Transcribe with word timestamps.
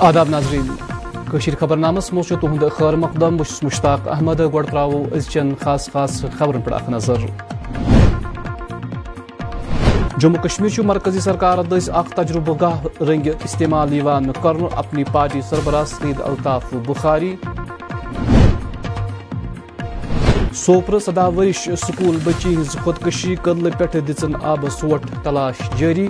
آداب 0.00 0.28
ناظرین 0.30 0.66
کشیر 1.32 1.54
خبر 1.60 1.76
نامس 1.76 2.08
خبرنامس 2.10 2.28
تہد 2.40 2.64
خیر 2.78 2.96
مقدم 2.96 3.36
بس 3.36 3.62
مشتاق 3.64 4.08
احمد 4.12 4.40
گرو 4.52 5.02
از 5.16 5.28
چین 5.32 5.54
خاص 5.64 5.88
خاص 5.92 6.20
خبرن 6.38 6.72
اخ 6.74 6.88
نظر 6.90 7.24
جموں 10.18 10.42
کشمیر 10.44 10.80
مرکزی 10.86 11.20
سرکار 11.28 11.62
دس 11.70 11.88
اخ 11.94 12.10
تجربہ 12.14 12.54
گاہ 12.60 12.86
رنگ 13.08 13.28
استعمال 13.44 13.92
یا 13.92 14.18
کور 14.42 14.54
اپنی 14.76 15.04
پارٹی 15.12 15.40
سربراہ 15.50 15.84
سید 15.96 16.20
الطاف 16.24 16.72
بخاری 16.86 17.34
سوپر 20.66 20.98
سدہ 21.06 21.28
ورش 21.36 21.68
سکول 21.86 22.18
بچی 22.24 22.54
ہز 22.60 22.76
خودکشی 22.84 23.34
کدل 23.42 23.70
پہ 23.78 24.00
آب 24.54 24.68
سوٹ 24.80 25.06
تلاش 25.24 25.68
جاری 25.78 26.08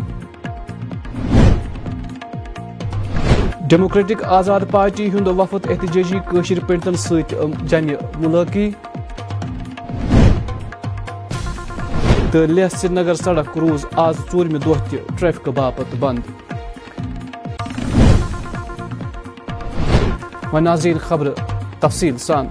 ڈیموکریٹک 3.68 4.22
آزاد 4.34 4.60
پارٹی 4.70 5.06
ہند 5.12 5.28
وفد 5.38 5.66
احتجاجی 5.70 6.96
ست 7.02 7.34
جمہ 7.70 7.92
ملاقی 8.18 8.70
تو 12.32 12.44
لہ 12.46 12.68
سری 12.76 12.92
نگر 12.94 13.14
سڑک 13.24 13.56
روز 13.58 13.86
آزم 14.04 14.56
دہ 14.56 15.28
خبر 21.08 21.28
باپ 21.80 21.94
سان 22.18 22.46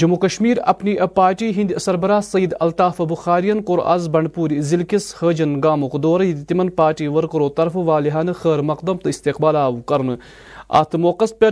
جموں 0.00 0.16
کشمیر 0.16 0.56
اپنی 0.72 0.94
پارٹی 1.14 1.48
ہند 1.56 1.70
سربراہ 1.80 2.20
سید 2.24 2.52
الطاف 2.60 3.00
بخارین 3.08 3.60
کور 3.62 3.78
آز 3.94 4.08
بنڈپور 4.12 4.50
ضلع 4.68 4.84
کس 4.88 5.12
حاجن 5.22 5.60
كام 5.60 5.84
دور 6.02 6.20
تم 6.48 6.68
پارٹی 6.76 7.06
ورکرو 7.16 7.48
طرفہ 7.56 7.78
والحانہ 7.86 8.30
خیر 8.42 8.58
مقدم 8.70 8.96
تو 9.02 9.08
استقبال 9.08 9.56
آو 9.56 9.76
کر 9.92 10.00
ات 10.80 10.94
موقع 10.94 11.24
پہ 11.40 11.50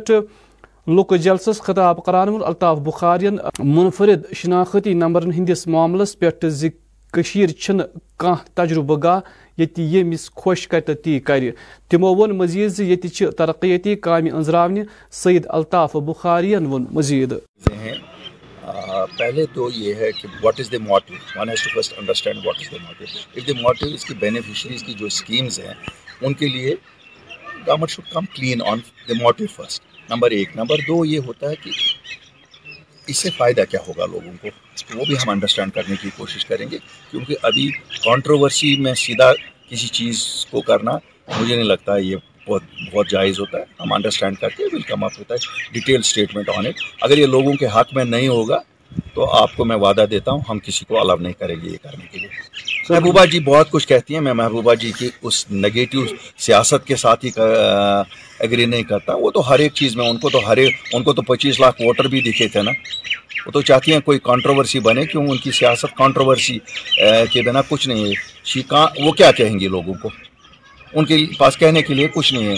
لک 0.90 1.12
جلسس 1.22 1.60
خطاب 1.62 2.00
كران 2.04 2.28
الطاف 2.46 2.78
بخارین 2.84 3.36
منفرد 3.74 4.22
شناختی 4.42 4.94
نمبرن 5.00 5.32
ہندس 5.32 5.66
معاملس 5.66 6.18
پہ 6.18 6.48
زن 6.60 7.12
کھانا 7.12 8.34
تجربہ 8.54 8.96
گاہ 9.02 9.20
یتہ 9.60 9.80
یمس 9.94 10.28
خوش 10.42 10.66
کر 10.68 10.92
تی 11.04 11.18
کر 11.28 11.44
تمو 11.90 12.14
ون 12.18 12.36
مزید 12.38 12.70
وزید 12.78 13.06
ترقیتی 13.38 13.94
کام 14.08 14.34
انزرا 14.34 14.66
سید 15.22 15.46
الطاف 15.50 15.96
بخارین 16.06 16.68
بخاری 16.70 16.96
وزید 16.98 17.34
پہلے 19.18 19.44
تو 19.54 19.68
یہ 19.74 19.94
ہے 20.00 20.10
کہ 20.20 20.28
what 20.42 20.60
is 20.60 20.70
the 20.72 20.78
motive 20.86 21.16
one 21.40 21.48
has 21.50 21.62
to 21.62 21.80
first 21.80 21.92
understand 21.98 22.46
what 22.46 22.58
is 22.60 22.70
the 22.72 22.76
motive 22.86 23.06
of 23.40 23.46
the 23.48 23.52
motive 23.60 23.88
اس 23.94 24.04
کی 24.04 24.14
بینیفیشریز 24.24 24.82
کی 24.86 24.92
جو 25.00 25.06
اسکیمز 25.06 25.58
ہیں 25.60 25.74
ان 26.20 26.34
کے 26.40 26.48
لیے 26.48 26.74
government 27.66 27.90
should 27.90 28.12
come 28.12 28.24
clean 28.34 28.62
on 28.72 28.78
the 29.08 29.14
motive 29.20 29.46
first 29.54 29.82
number 30.10 30.30
ایک 30.38 30.56
نمبر 30.56 30.78
دو 30.88 31.04
یہ 31.04 31.18
ہوتا 31.26 31.50
ہے 31.50 31.54
کہ 31.62 31.70
اس 33.10 33.16
سے 33.16 33.30
فائدہ 33.36 33.62
کیا 33.70 33.80
ہوگا 33.86 34.06
لوگوں 34.12 34.32
کو 34.42 34.48
وہ 34.98 35.04
بھی 35.04 35.14
ہم 35.22 35.28
انڈرسٹینڈ 35.30 35.72
کرنے 35.74 35.96
کی 36.02 36.10
کوشش 36.16 36.46
کریں 36.46 36.66
گے 36.70 36.78
کیونکہ 37.10 37.46
ابھی 37.48 37.68
کانٹروورسی 38.04 38.74
میں 38.84 38.94
سیدھا 39.04 39.32
کسی 39.68 39.88
چیز 40.00 40.24
کو 40.50 40.60
کرنا 40.70 40.96
مجھے 41.38 41.54
نہیں 41.54 41.64
لگتا 41.64 41.94
ہے 41.94 42.02
یہ 42.02 42.16
بہت 42.50 42.62
بہت 42.94 43.10
جائز 43.10 43.38
ہوتا 43.40 43.58
ہے 43.58 43.64
ہم 43.82 43.92
انڈرسٹینڈ 43.92 44.36
کرتے 44.40 44.62
ہیں 44.62 44.68
ویلکم 44.72 45.04
اپ 45.04 45.18
ہوتا 45.18 45.34
ہے 45.34 45.72
ڈیٹیل 45.72 45.98
اسٹیٹمنٹ 46.04 46.48
آن 46.56 46.66
اٹ 46.66 46.82
اگر 47.08 47.18
یہ 47.18 47.26
لوگوں 47.36 47.52
کے 47.62 47.66
حق 47.76 47.92
میں 47.96 48.04
نہیں 48.04 48.28
ہوگا 48.28 48.58
تو 49.14 49.28
آپ 49.40 49.54
کو 49.56 49.64
میں 49.70 49.76
وعدہ 49.82 50.04
دیتا 50.10 50.30
ہوں 50.32 50.40
ہم 50.48 50.58
کسی 50.66 50.84
کو 50.88 51.00
الاؤ 51.00 51.16
نہیں 51.20 51.32
کریں 51.38 51.54
گے 51.62 51.68
یہ 51.70 51.76
کرنے 51.82 52.06
کے 52.12 52.18
لیے 52.18 52.28
محبوبہ 52.90 53.24
جی 53.32 53.38
بہت 53.48 53.70
کچھ 53.70 53.86
کہتی 53.88 54.14
ہیں 54.14 54.20
میں 54.20 54.32
محبوبہ 54.40 54.74
جی 54.84 54.90
کی 54.98 55.08
اس 55.28 55.44
نگیٹیو 55.50 56.04
سیاست 56.46 56.86
کے 56.86 56.96
ساتھ 57.02 57.24
ہی 57.24 57.30
اگری 58.46 58.64
نہیں 58.72 58.82
کرتا 58.92 59.14
وہ 59.22 59.30
تو 59.36 59.48
ہر 59.50 59.58
ایک 59.64 59.72
چیز 59.80 59.94
میں 59.96 60.08
ان 60.10 60.16
کو 60.24 60.28
تو 60.36 60.40
ہر 60.48 60.56
ایک 60.64 60.94
ان 60.94 61.02
کو 61.08 61.12
تو 61.18 61.22
پچیس 61.30 61.60
لاکھ 61.60 61.80
ووٹر 61.82 62.08
بھی 62.14 62.20
دکھے 62.30 62.48
تھے 62.54 62.62
نا 62.68 62.70
وہ 63.46 63.50
تو 63.56 63.62
چاہتی 63.70 63.92
ہیں 63.92 64.00
کوئی 64.08 64.18
کانٹروورسی 64.30 64.80
بنے 64.88 65.04
کیوں 65.12 65.26
ان 65.30 65.36
کی 65.44 65.50
سیاست 65.60 65.96
کانٹروورسی 65.98 66.58
کے 67.32 67.42
بنا 67.50 67.60
کچھ 67.68 67.88
نہیں 67.88 68.12
ہے 68.14 69.04
وہ 69.06 69.12
کیا 69.22 69.30
کہیں 69.40 69.58
گی 69.60 69.68
لوگوں 69.76 69.94
کو 70.02 70.08
ان 70.98 71.04
کے 71.06 71.16
پاس 71.38 71.56
کہنے 71.58 71.80
کے 71.82 71.94
لیے 71.94 72.06
کچھ 72.14 72.32
نہیں 72.34 72.46
ہے 72.48 72.54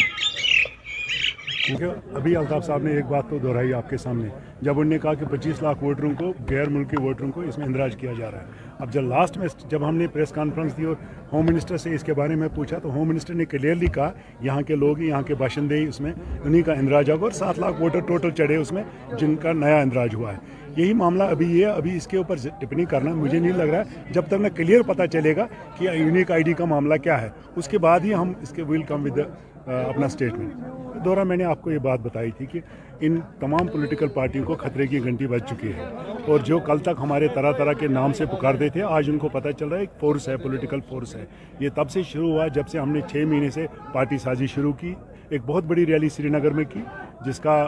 کیونکہ 1.64 2.14
ابھی 2.16 2.34
الطاف 2.36 2.64
صاحب 2.66 2.82
نے 2.82 2.90
ایک 2.96 3.06
بات 3.06 3.28
تو 3.30 3.38
دہرائی 3.42 3.74
آپ 3.74 3.90
کے 3.90 3.96
سامنے 4.04 4.28
جب 4.60 4.70
انہوں 4.78 4.90
نے 4.90 4.98
کہا 5.02 5.12
کہ 5.14 5.24
پچیس 5.30 5.60
لاکھ 5.62 5.82
ووٹروں 5.84 6.10
کو 6.18 6.32
غیر 6.48 6.68
ملکی 6.76 7.02
ووٹروں 7.02 7.30
کو 7.32 7.40
اس 7.48 7.58
میں 7.58 7.66
اندراج 7.66 7.94
کیا 8.00 8.12
جا 8.18 8.30
رہا 8.30 8.40
ہے 8.40 8.70
اب 8.82 8.92
جب 8.92 9.02
لاسٹ 9.08 9.36
میں 9.38 9.46
جب 9.70 9.86
ہم 9.88 9.96
نے 9.96 10.06
پریس 10.12 10.30
کانفرنس 10.34 10.76
دی 10.76 10.84
اور 10.84 10.94
ہوم 11.32 11.46
منسٹر 11.52 11.76
سے 11.84 11.94
اس 11.94 12.04
کے 12.04 12.14
بارے 12.14 12.34
میں 12.36 12.48
پوچھا 12.54 12.78
تو 12.82 12.92
ہوم 12.92 13.08
منسٹر 13.08 13.34
نے 13.34 13.44
کلیئرلی 13.50 13.86
کہا 13.94 14.10
یہاں 14.44 14.62
کے 14.68 14.76
لوگ 14.76 14.98
یہاں 15.00 15.22
کے 15.28 15.34
باشندے 15.44 15.76
ہی 15.80 15.86
اس 15.88 16.00
میں 16.06 16.12
انہیں 16.44 16.62
کا 16.66 16.72
اندراج 16.72 17.10
ہوگا 17.10 17.24
اور 17.24 17.32
سات 17.42 17.58
لاکھ 17.58 17.80
ووٹر 17.82 18.00
ٹوٹل 18.08 18.30
چڑھے 18.38 18.56
اس 18.56 18.72
میں 18.72 18.82
جن 19.20 19.36
کا 19.42 19.52
نیا 19.64 19.76
اندراج 19.80 20.14
ہوا 20.14 20.32
ہے 20.32 20.61
یہی 20.76 20.92
معاملہ 20.94 21.22
ابھی 21.30 21.46
یہ 21.58 21.64
ہے 21.66 21.70
ابھی 21.70 21.96
اس 21.96 22.06
کے 22.06 22.16
اوپر 22.16 22.36
ٹپنی 22.60 22.84
کرنا 22.90 23.12
مجھے 23.14 23.38
نہیں 23.38 23.52
لگ 23.52 23.68
رہا 23.72 23.78
ہے 23.90 24.12
جب 24.12 24.26
تک 24.28 24.40
میں 24.40 24.50
کلیئر 24.56 24.82
پتا 24.86 25.06
چلے 25.14 25.34
گا 25.36 25.46
کہ 25.78 25.88
یونیک 25.94 26.30
آئی 26.32 26.42
ڈی 26.42 26.52
کا 26.58 26.64
معاملہ 26.64 26.94
کیا 27.02 27.20
ہے 27.22 27.28
اس 27.56 27.68
کے 27.68 27.78
بعد 27.86 28.00
ہی 28.04 28.14
ہم 28.14 28.32
اس 28.42 28.50
کے 28.56 28.62
ویل 28.68 28.82
کم 28.88 29.04
ود 29.04 29.18
اپنا 29.66 30.06
اسٹیٹمنٹ 30.06 31.04
دورہ 31.04 31.24
میں 31.24 31.36
نے 31.36 31.44
آپ 31.44 31.62
کو 31.62 31.70
یہ 31.70 31.78
بات 31.84 32.00
بتائی 32.00 32.30
تھی 32.36 32.46
کہ 32.50 32.60
ان 33.06 33.16
تمام 33.40 33.66
پولیٹیکل 33.66 34.08
پارٹیوں 34.14 34.44
کو 34.44 34.54
خطرے 34.58 34.86
کی 34.86 35.02
گھنٹی 35.04 35.26
بچ 35.26 35.48
چکی 35.50 35.72
ہے 35.76 35.84
اور 36.32 36.40
جو 36.48 36.58
کل 36.66 36.78
تک 36.88 37.00
ہمارے 37.02 37.28
طرح 37.34 37.52
طرح 37.58 37.72
کے 37.78 37.88
نام 37.88 38.12
سے 38.18 38.26
پکارتے 38.36 38.68
تھے 38.74 38.82
آج 38.82 39.10
ان 39.10 39.18
کو 39.18 39.28
پتہ 39.32 39.48
چل 39.58 39.68
رہا 39.68 39.76
ہے 39.76 39.82
ایک 39.82 40.00
فورس 40.00 40.28
ہے 40.28 40.36
پولیٹیکل 40.42 40.80
فورس 40.88 41.14
ہے 41.16 41.24
یہ 41.60 41.68
تب 41.74 41.90
سے 41.90 42.02
شروع 42.12 42.30
ہوا 42.30 42.46
جب 42.54 42.68
سے 42.72 42.78
ہم 42.78 42.92
نے 42.92 43.00
چھ 43.12 43.24
مہینے 43.28 43.50
سے 43.54 43.66
پارٹی 43.92 44.18
سازی 44.24 44.46
شروع 44.54 44.72
کی 44.80 44.94
ایک 45.28 45.42
بہت 45.46 45.64
بڑی 45.64 45.86
ریلی 45.86 46.08
سری 46.16 46.28
نگر 46.30 46.50
میں 46.60 46.64
کی 46.72 46.80
جس 47.26 47.40
کا 47.40 47.60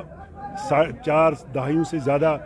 چار 1.04 1.32
دہائیوں 1.54 1.84
سے 1.90 1.98
زیادہ 2.04 2.36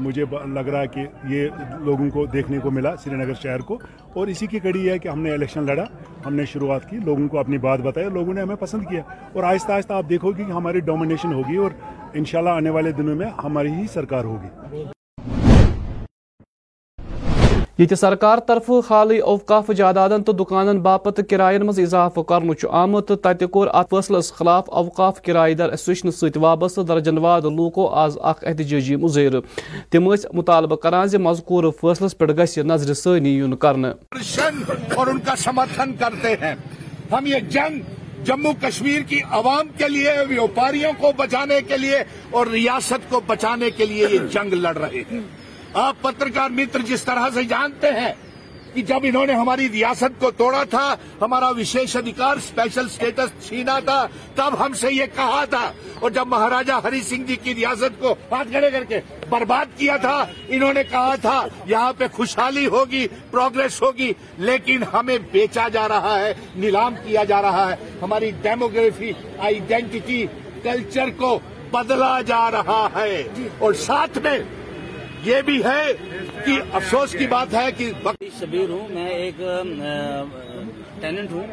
مجھے 0.00 0.24
لگ 0.54 0.68
رہا 0.72 0.80
ہے 0.80 0.86
کہ 0.94 1.06
یہ 1.28 1.48
لوگوں 1.84 2.08
کو 2.12 2.24
دیکھنے 2.32 2.58
کو 2.62 2.70
ملا 2.70 2.94
سری 3.04 3.14
نگر 3.16 3.34
شہر 3.42 3.60
کو 3.68 3.78
اور 4.20 4.26
اسی 4.28 4.46
کی 4.46 4.58
کڑی 4.58 4.88
ہے 4.88 4.98
کہ 4.98 5.08
ہم 5.08 5.20
نے 5.22 5.30
الیکشن 5.32 5.66
لڑا 5.66 5.84
ہم 6.26 6.34
نے 6.34 6.44
شروعات 6.52 6.88
کی 6.90 6.96
لوگوں 7.04 7.26
کو 7.28 7.38
اپنی 7.38 7.58
بات 7.66 7.80
بتایا 7.84 8.08
لوگوں 8.14 8.34
نے 8.34 8.40
ہمیں 8.42 8.56
پسند 8.60 8.88
کیا 8.90 9.02
اور 9.32 9.42
آہستہ 9.52 9.72
آہستہ 9.72 9.92
آپ 9.92 10.08
دیکھو 10.08 10.32
گی 10.36 10.44
کہ 10.44 10.50
ہماری 10.52 10.80
ڈومینیشن 10.90 11.32
ہوگی 11.34 11.56
اور 11.62 11.70
انشاءاللہ 12.20 12.50
آنے 12.60 12.70
والے 12.78 12.92
دنوں 12.98 13.14
میں 13.16 13.30
ہماری 13.44 13.72
ہی 13.74 13.86
سرکار 13.92 14.24
ہوگی 14.24 14.84
یہ 17.80 17.94
سرکار 17.96 18.38
طرف 18.46 18.68
حالی 18.88 19.18
اوقاف 19.34 19.70
جادادن 19.76 20.22
تو 20.22 20.32
دکانن 20.40 20.80
باپت 20.82 21.20
کرائن 21.28 21.62
مز 21.66 21.78
اضافہ 21.80 22.20
آمت 22.30 22.58
چمت 22.70 23.06
تت 23.24 23.44
ات 23.52 23.90
فیصلس 23.90 24.30
خلاف 24.32 24.64
اوقاف 24.80 25.20
کرائے 25.26 25.76
ست 26.16 26.36
وابستہ 26.40 26.80
درجن 26.88 27.18
واد 27.26 27.44
لوکو 27.56 27.86
آز 28.02 28.18
اخ 28.32 28.42
احتجاجی 28.48 28.96
مظہر 29.04 29.40
تم 29.92 30.08
اِس 30.12 30.26
مطالبہ 30.34 30.76
کران 30.82 31.08
مضکور 31.28 31.70
فیصلے 31.80 32.26
نظر 32.32 32.64
نظرثی 32.74 33.28
یون 33.34 33.56
کرن 33.64 33.84
جنگ 34.34 34.70
اور 34.96 35.06
ان 35.14 35.20
کا 35.26 35.36
سمرتھن 35.44 35.92
کرتے 36.00 36.34
ہیں 36.42 36.54
ہم 37.12 37.26
یہ 37.26 37.48
جنگ 37.56 37.80
جموں 38.26 38.52
کشمیر 38.68 39.02
کی 39.08 39.20
عوام 39.40 39.68
کے 39.78 39.88
لیے 39.88 40.12
ویوپاریوں 40.28 40.92
کو 41.00 41.12
بچانے 41.16 41.60
کے 41.68 41.76
لیے 41.78 42.02
اور 42.36 42.46
ریاست 42.52 43.10
کو 43.10 43.20
بچانے 43.26 43.70
کے 43.76 43.86
لیے 43.86 44.06
یہ 44.10 44.26
جنگ 44.32 44.52
لڑ 44.64 44.76
رہے 44.78 45.02
ہیں 45.12 45.20
آپ 45.78 45.96
پترکار 46.02 46.80
جس 46.86 47.02
طرح 47.04 47.28
سے 47.34 47.42
جانتے 47.48 47.90
ہیں 48.00 48.12
کہ 48.74 48.82
جب 48.86 49.00
انہوں 49.08 49.26
نے 49.26 49.32
ہماری 49.34 49.68
ریاست 49.72 50.18
کو 50.20 50.30
توڑا 50.36 50.62
تھا 50.70 50.94
ہمارا 51.20 51.48
وشیش 51.58 51.94
ادھکار 51.96 52.36
اسپیشل 52.36 52.84
اسٹیٹس 52.84 53.46
چھینا 53.48 53.78
تھا 53.84 54.06
تب 54.34 54.54
ہم 54.64 54.72
سے 54.80 54.92
یہ 54.92 55.06
کہا 55.14 55.44
تھا 55.50 55.70
اور 56.00 56.10
جب 56.16 56.26
مہاراجا 56.28 56.78
ہری 56.84 57.00
سنگھ 57.08 57.26
جی 57.28 57.36
کی 57.42 57.54
ریاست 57.54 58.00
کو 58.00 58.14
ہاتھ 58.32 58.48
گڑے 58.52 58.70
کر 58.70 58.84
کے 58.88 59.00
برباد 59.30 59.76
کیا 59.78 59.96
تھا 60.02 60.16
انہوں 60.48 60.72
نے 60.72 60.82
کہا 60.90 61.14
تھا 61.22 61.40
یہاں 61.66 61.92
پہ 61.98 62.06
خوشحالی 62.12 62.66
ہوگی 62.74 63.06
پروگرس 63.30 63.80
ہوگی 63.82 64.12
لیکن 64.38 64.82
ہمیں 64.92 65.16
بیچا 65.32 65.68
جا 65.72 65.88
رہا 65.88 66.18
ہے 66.20 66.32
نیلام 66.54 66.94
کیا 67.06 67.24
جا 67.28 67.42
رہا 67.42 67.68
ہے 67.70 67.76
ہماری 68.02 68.30
ڈیموگرافی 68.42 69.12
آئیڈینٹی 69.50 70.24
کلچر 70.62 71.10
کو 71.18 71.38
بدلا 71.72 72.20
جا 72.26 72.50
رہا 72.50 72.86
ہے 72.94 73.22
جی۔ 73.34 73.48
اور 73.58 73.72
ساتھ 73.80 74.18
میں 74.22 74.38
یہ 75.24 75.40
بھی 75.46 75.62
ہے 75.64 75.82
کہ 76.44 76.52
افسوس 76.76 77.12
کی 77.18 77.26
بات 77.30 77.54
ہے 77.54 77.70
کہ 77.76 77.90
شبیر 78.38 78.70
ہوں 78.70 78.88
میں 78.94 79.08
ایک 79.08 79.38
ٹیننٹ 81.00 81.32
ہوں 81.32 81.46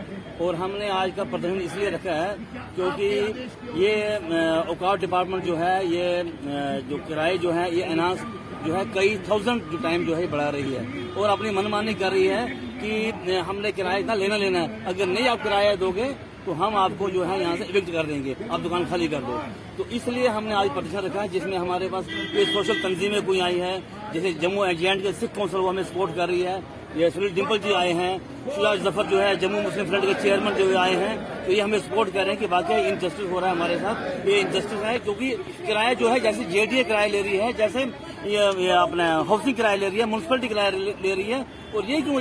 اور 0.45 0.53
ہم 0.61 0.75
نے 0.79 0.89
آج 0.97 1.09
کا 1.15 1.23
پردرشن 1.31 1.59
اس 1.63 1.75
لیے 1.77 1.89
رکھا 1.91 2.15
ہے 2.23 2.33
کیونکہ 2.75 3.77
یہ 3.81 4.31
اوکا 4.67 4.95
ڈپارٹمنٹ 5.01 5.45
جو 5.45 5.57
ہے 5.59 5.77
یہ 5.85 6.79
جو 6.89 6.97
کرائے 7.07 7.35
جو 7.41 7.53
ہے 7.55 7.69
یہ 7.73 7.85
اناس 7.91 8.23
جو 8.65 8.75
ہے 8.77 8.81
کئی 8.93 9.15
تھاؤزینڈ 9.25 9.61
ٹائم 9.83 10.03
جو 10.07 10.17
ہے 10.17 10.25
بڑھا 10.31 10.51
رہی 10.51 10.75
ہے 10.77 10.83
اور 11.15 11.29
اپنی 11.29 11.49
منمانی 11.59 11.93
کر 11.99 12.11
رہی 12.11 12.29
ہے 12.29 12.45
کہ 12.81 13.39
ہم 13.47 13.59
نے 13.61 13.71
کرایہ 13.75 13.99
اتنا 14.03 14.13
لینا 14.15 14.37
لینا 14.37 14.61
ہے 14.61 14.77
اگر 14.93 15.05
نہیں 15.07 15.27
آپ 15.29 15.43
کرایہ 15.43 15.75
دو 15.79 15.91
گے 15.95 16.11
تو 16.47 16.53
ہم 16.59 16.75
آپ 16.77 16.91
کو 16.97 17.07
جو 17.13 17.27
ہے 17.27 17.37
یہاں 17.39 17.55
سے 17.57 17.63
ایوکٹ 17.63 17.91
کر 17.93 18.05
دیں 18.09 18.23
گے 18.25 18.33
آپ 18.47 18.59
دکان 18.65 18.83
خالی 18.89 19.07
کر 19.11 19.21
دو 19.27 19.37
تو 19.77 19.83
اس 19.95 20.07
لیے 20.07 20.27
ہم 20.35 20.45
نے 20.47 20.53
آج 20.55 20.67
پرشن 20.75 21.05
رکھا 21.05 21.23
ہے 21.23 21.27
جس 21.31 21.45
میں 21.45 21.57
ہمارے 21.57 21.87
پاس 21.91 22.05
کوئی 22.33 22.45
سوشل 22.53 22.81
تنظیمیں 22.83 23.19
کوئی 23.25 23.41
آئی 23.47 23.59
ہیں 23.61 23.77
جیسے 24.13 24.31
جموں 24.41 24.65
کے 25.01 25.11
سکھ 25.21 25.35
کونسل 25.39 25.57
وہ 25.59 25.69
ہمیں 25.69 25.83
سپورٹ 25.91 26.15
کر 26.15 26.27
رہی 26.27 26.45
ہے 26.45 26.57
یہ 26.95 27.09
سنیل 27.15 27.29
ڈمپل 27.35 27.57
جی 27.63 27.73
آئے 27.79 27.91
ہیں 27.93 28.17
شاش 28.55 28.79
ظفر 28.83 29.03
جو 29.09 29.21
ہے 29.21 29.33
جموں 29.41 29.61
مسلم 29.63 29.85
فرنٹ 29.89 30.03
کے 30.07 30.13
چیئرمین 30.21 30.53
جو 30.57 30.77
آئے 30.79 30.95
ہیں 30.95 31.15
تو 31.45 31.51
یہ 31.51 31.61
ہمیں 31.61 31.77
سپورٹ 31.85 32.09
کر 32.13 32.23
رہے 32.23 32.31
ہیں 32.31 32.39
کہ 32.39 32.45
واقعی 32.49 32.87
انجسٹس 32.89 33.31
ہو 33.31 33.39
رہا 33.41 33.47
ہے 33.47 33.51
ہمارے 33.55 33.77
ساتھ 33.81 34.27
یہ 34.27 34.41
انجسٹس 34.41 34.83
ہے 34.85 34.97
کیونکہ 35.03 35.33
کرایہ 35.67 35.93
جو 35.99 36.11
ہے 36.13 36.19
جیسے 36.19 36.43
جے 36.51 36.65
ڈی 36.69 36.77
اے 36.77 36.83
کرایہ 36.87 37.11
لے 37.11 37.21
رہی 37.23 37.39
ہے 37.41 37.51
جیسے 37.57 37.85
یہ 38.29 38.71
ہاؤسنگ 38.71 39.53
کرایہ 39.57 39.77
لے 39.77 39.89
رہی 39.89 39.99
ہے 39.99 40.05
میونسپلٹی 40.05 40.47
کرایہ 40.47 40.71
لے 41.03 41.15
رہی 41.15 41.31
ہے 41.33 41.41
اور 41.75 41.83
یہ 41.87 41.99
کیوں 42.05 42.19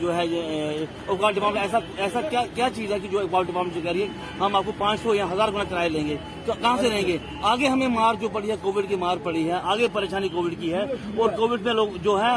جو 0.00 0.14
ہے 0.16 0.22
اوگار 1.14 1.32
ڈپارٹمنٹ 1.32 2.30
کیا 2.54 2.68
چیز 2.76 2.92
ہے 2.92 2.98
کہ 3.02 3.08
جو 3.10 3.18
اقبال 3.18 3.44
ڈپارٹمنٹ 3.46 3.82
کہہ 3.82 3.90
رہی 3.90 4.02
ہے 4.02 4.06
ہم 4.40 4.56
آپ 4.56 4.62
کو 4.66 4.72
پانچ 4.78 5.00
سو 5.02 5.14
یا 5.14 5.24
ہزار 5.32 5.48
گنا 5.54 5.64
کرایہ 5.70 5.88
لیں 5.88 6.06
گے 6.08 6.16
تو 6.46 6.52
کہاں 6.60 6.76
سے 6.80 6.88
لیں 6.90 7.06
گے 7.06 7.16
آگے 7.52 7.68
ہمیں 7.68 7.86
مار 7.88 8.14
جو 8.20 8.28
پڑی 8.32 8.50
ہے 8.50 8.54
کووڈ 8.62 8.88
کی 8.88 8.96
مار 9.06 9.16
پڑی 9.22 9.46
ہے 9.50 9.58
آگے 9.72 9.88
پریشانی 9.92 10.28
کووڈ 10.36 10.54
کی 10.60 10.72
ہے 10.74 10.82
اور 11.16 11.30
کووڈ 11.36 11.62
میں 11.66 11.72
لوگ 11.74 11.88
جو 12.04 12.18
ہے 12.22 12.32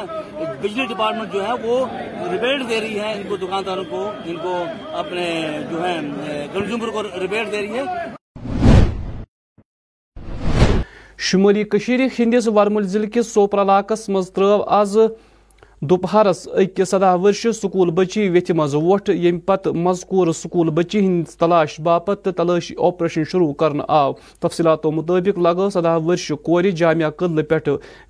بجلی 0.62 0.86
ڈپارٹمنٹ 0.94 1.34
جو 1.34 1.48
ہے 1.48 1.54
وہ 1.64 1.86
ریبیٹ 2.32 2.70
دے 2.70 2.82
رہی 2.82 3.00
ہے 3.00 3.15
ان 3.16 3.22
ان 3.22 3.28
کو 3.28 3.36
کو 3.36 3.36
کو 3.36 3.36
کو 3.38 3.46
دکانداروں 3.46 4.94
اپنے 5.00 5.26
جو 5.70 5.84
ہے 5.86 5.98
ہے 6.26 6.46
کنزیومر 6.54 6.90
دے 7.52 7.62
رہی 7.62 7.84
شمالی 11.30 11.64
کشیر 11.76 12.00
ہندس 12.18 12.48
ورمل 12.56 12.88
ضلع 12.94 13.08
کس 13.14 13.34
سوپر 13.34 13.64
مز 13.92 14.10
منتو 14.10 14.64
آز 14.80 14.98
دوپہرس 15.90 16.48
اکس 16.62 16.90
سدہ 16.90 17.16
ورش 17.22 17.46
سکول 17.62 17.90
بچی 17.96 18.28
ویت 18.30 18.52
مز 18.60 18.76
ووٹ 18.76 19.10
یم 19.10 19.40
پتہ 19.48 19.70
مذکور 19.88 20.32
سکول 20.44 20.70
بچی 20.78 21.00
ہند 21.06 21.26
تلاش 21.40 21.80
باپت 21.88 22.28
تلاشی 22.38 22.74
آپریشن 22.88 23.24
شروع 23.32 23.52
آو 24.00 24.14
تفصیلاتو 24.44 24.92
مطابق 25.00 25.40
لگا 25.48 25.70
سدہ 25.74 25.98
ورش 26.06 26.32
کور 26.46 26.64
جامعہ 26.82 27.10
قدل 27.18 27.44
پہ 27.54 27.60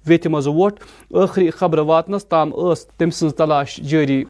پھ 0.07 0.27
مز 0.31 0.47
ووٹری 0.47 1.49
خبر 1.57 1.79
واتنس 1.93 2.25
تام 2.29 2.51
تم 2.97 3.09
سن 3.19 3.29
تلاش 3.37 3.77
جاری 3.93 4.23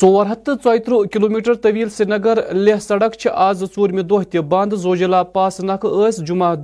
ژور 0.00 0.26
ثتہ 0.30 0.50
چویتر 0.62 0.92
کلو 1.12 1.28
میٹر 1.30 1.54
طویل 1.64 1.88
سری 1.90 2.06
نگر 2.10 2.38
لیہہ 2.54 2.78
سڑک 2.86 3.14
چھِ 3.20 3.28
آز 3.46 3.60
ژوٗرمہِ 3.74 4.02
دۄہ 4.08 4.22
تہِ 4.30 4.40
بنٛد 4.50 4.74
زوجلا 4.84 5.22
پاس 5.36 5.60
نکھٕ 5.60 5.88
نخ 5.88 6.22
جمعہ 6.26 6.54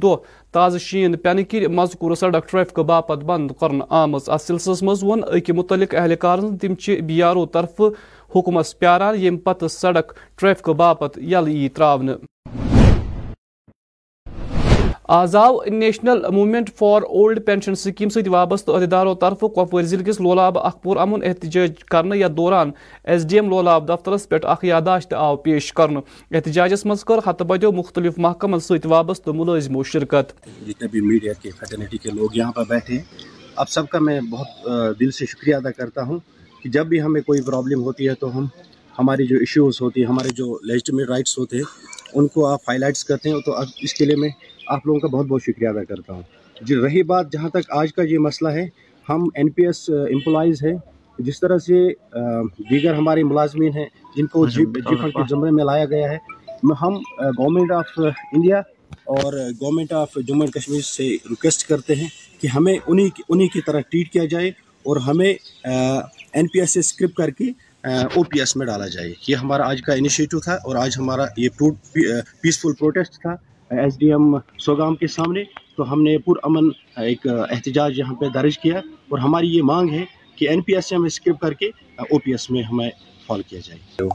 تازٕ 0.53 0.79
شیٖن 0.87 1.15
شین 1.21 1.45
کِنۍ 1.45 1.67
مذکور 1.79 2.15
سڑک 2.23 2.79
باپتھ 2.89 3.25
بنٛد 3.25 3.51
کرنہٕ 3.61 3.87
آمٕژ 4.03 4.29
بند 4.29 4.39
سلسلس 4.47 4.83
منٛز 4.83 5.03
ووٚن 5.05 5.21
سلسلہس 5.23 5.51
مُتعلِق 5.57 5.95
اہلکارن 6.01 6.57
تِم 6.61 6.75
چھِ 6.83 7.01
بی 7.07 7.23
آر 7.29 7.37
او 7.37 7.47
طرفہٕ 7.55 7.91
حكمس 8.35 8.79
پیاران 8.79 9.15
ییٚمہِ 9.21 9.43
پتہٕ 9.45 9.71
سڑک 9.81 10.13
ٹریفکہ 10.39 10.73
باپتھ 10.83 11.19
یلہٕ 11.23 11.49
یی 11.55 11.69
ترٛاونہٕ 11.69 12.17
آزاو 15.15 15.57
national 15.71 16.21
movement 16.33 16.69
for 16.77 17.03
old 17.03 17.39
pension 17.47 17.75
scheme 17.77 18.09
ست 18.11 18.29
وابستہ 18.31 18.71
عہدیداروں 18.71 19.15
طرف 19.25 19.41
کپور 19.57 19.83
ضلع 19.91 20.03
کس 20.03 20.21
لولاب 20.21 20.59
اخ 20.59 20.77
پر 20.83 20.97
امن 21.01 21.23
احتجاج 21.29 21.83
کرنے 21.95 22.17
یا 22.19 22.29
دوران 22.37 22.71
ایس 23.13 23.27
ڈی 23.31 23.37
ایم 23.39 23.49
لولاب 23.51 23.87
دفترس 23.89 24.29
پھر 24.29 24.45
اخ 24.53 24.65
یاداشت 24.65 25.13
آو 25.15 25.37
پیش 25.49 25.71
احتجاجس 25.79 26.17
احتجاجی 26.35 26.89
مزہ 26.89 27.19
ہت 27.29 27.43
بدیو 27.51 27.73
مختلف 27.83 28.19
محکمن 28.27 28.61
سات 28.69 28.87
وابستہ 28.97 29.31
ملازم 29.43 29.77
و 29.77 29.83
شرکت 29.93 30.33
جتنے 30.69 30.89
بھی 30.93 31.01
میڈیا 31.11 31.33
کے 31.43 32.11
لوگ 32.13 32.37
یہاں 32.37 32.53
پر 32.57 32.65
بیٹھے 32.69 32.95
ہیں 32.95 33.03
اب 33.57 33.69
سب 33.77 33.89
کا 33.93 33.99
میں 34.09 34.21
بہت 34.31 34.99
دل 35.01 35.11
سے 35.19 35.27
شکریہ 35.33 35.55
ادا 35.57 35.71
کرتا 35.83 36.03
ہوں 36.13 36.19
کہ 36.63 36.71
جب 36.79 36.87
بھی 36.95 37.03
ہمیں 37.03 37.21
کوئی 37.27 37.43
پرابلم 37.51 37.83
ہوتی 37.91 38.09
ہے 38.09 38.15
تو 38.25 38.37
ہم 38.39 38.47
ہماری 38.99 39.27
جو 39.27 39.37
ایشوز 39.41 39.81
ہوتی 39.81 40.01
ہیں 40.01 40.09
ہمارے 40.09 40.29
جو 40.43 40.55
رائٹس 41.09 41.39
ہوتے 41.39 41.57
ہیں 41.57 42.01
ان 42.17 42.27
کو 42.35 42.47
آپ 42.47 42.61
ہائی 42.69 42.79
لائٹس 42.79 43.05
کرتے 43.05 43.31
ہیں 43.31 43.41
تو 43.47 43.55
اس 43.87 43.95
کے 43.95 44.05
لیے 44.05 44.17
میں 44.25 44.29
آپ 44.75 44.87
لوگوں 44.87 45.01
کا 45.01 45.09
بہت 45.17 45.27
بہت 45.27 45.43
شکریہ 45.43 45.69
ادا 45.69 45.85
کرتا 45.89 46.13
ہوں 46.13 46.23
جی 46.67 46.77
رہی 46.83 47.03
بات 47.13 47.33
جہاں 47.33 47.49
تک 47.59 47.71
آج 47.81 47.93
کا 47.95 48.03
یہ 48.11 48.19
مسئلہ 48.29 48.49
ہے 48.57 48.67
ہم 49.09 49.27
این 49.35 49.49
پی 49.57 49.67
ایس 49.67 49.89
امپلائیز 50.13 50.63
ہیں 50.65 50.75
جس 51.29 51.41
طرح 51.41 51.59
سے 51.67 51.87
دیگر 52.71 52.95
ہمارے 52.95 53.23
ملازمین 53.25 53.77
ہیں 53.77 53.87
جن 54.17 54.27
کو 54.35 54.47
جی 54.57 54.65
فنڈ 54.85 55.13
کے 55.15 55.23
جمعے 55.31 55.51
میں 55.59 55.65
لایا 55.65 55.85
گیا 55.95 56.11
ہے 56.13 56.17
ہم 56.81 56.97
گورنمنٹ 57.39 57.73
آف 57.73 57.99
انڈیا 57.99 58.59
اور 59.17 59.33
government 59.61 59.93
of 60.01 60.15
Jammu 60.27 60.47
and 60.47 60.55
Kashmir 60.55 60.81
سے 60.89 61.09
ریکویسٹ 61.31 61.67
کرتے 61.69 61.95
ہیں 62.03 62.09
کہ 62.41 62.47
ہمیں 62.55 62.77
انہی 62.87 63.09
انہی 63.29 63.49
کی 63.55 63.61
طرح 63.67 63.81
ٹریٹ 63.91 64.13
کیا 64.13 64.25
جائے 64.35 64.49
اور 64.89 64.97
ہمیں 65.07 65.33
این 65.65 66.47
پی 66.53 66.61
ایس 66.61 66.71
سے 66.75 66.81
اسکرپ 66.81 67.15
کر 67.17 67.31
کے 67.41 67.51
او 67.85 68.23
پی 68.31 68.39
ایس 68.41 68.55
میں 68.57 68.67
ڈالا 68.67 68.87
جائے 68.89 69.13
یہ 69.29 69.37
ہمارا 69.37 69.69
آج 69.69 69.81
کا 69.87 69.93
انیشیٹو 69.93 70.41
تھا 70.41 70.55
اور 70.65 70.77
آج 70.77 70.95
ہمارا 70.99 71.25
یہ 71.37 71.49
پیسفل 72.43 72.73
پروٹیسٹ 72.79 73.21
تھا 73.23 73.35
ایس 73.83 73.99
ڈی 74.01 74.11
ایم 74.13 74.35
سوگام 74.65 74.95
کے 74.97 75.07
سامنے 75.17 75.43
تو 75.77 75.93
ہم 75.93 76.03
نے 76.03 76.17
پرامن 76.27 76.69
ایک 77.05 77.27
احتجاج 77.51 77.99
یہاں 77.99 78.15
پہ 78.21 78.27
درج 78.35 78.59
کیا 78.63 78.79
اور 78.79 79.19
ہماری 79.19 79.55
یہ 79.57 79.63
مانگ 79.73 79.91
ہے 79.93 80.05
کہ 80.37 80.49
این 80.49 80.61
پی 80.63 80.75
ایس 80.75 80.89
سے 80.89 80.95
ہم 80.95 81.05
اسکپ 81.05 81.41
کر 81.41 81.55
کے 81.63 81.69
او 81.99 82.19
پی 82.25 82.31
ایس 82.33 82.51
میں 82.51 82.63
ہمیں 82.71 82.89
فال 83.27 83.43
کیا 83.49 83.61
جائے 83.65 84.09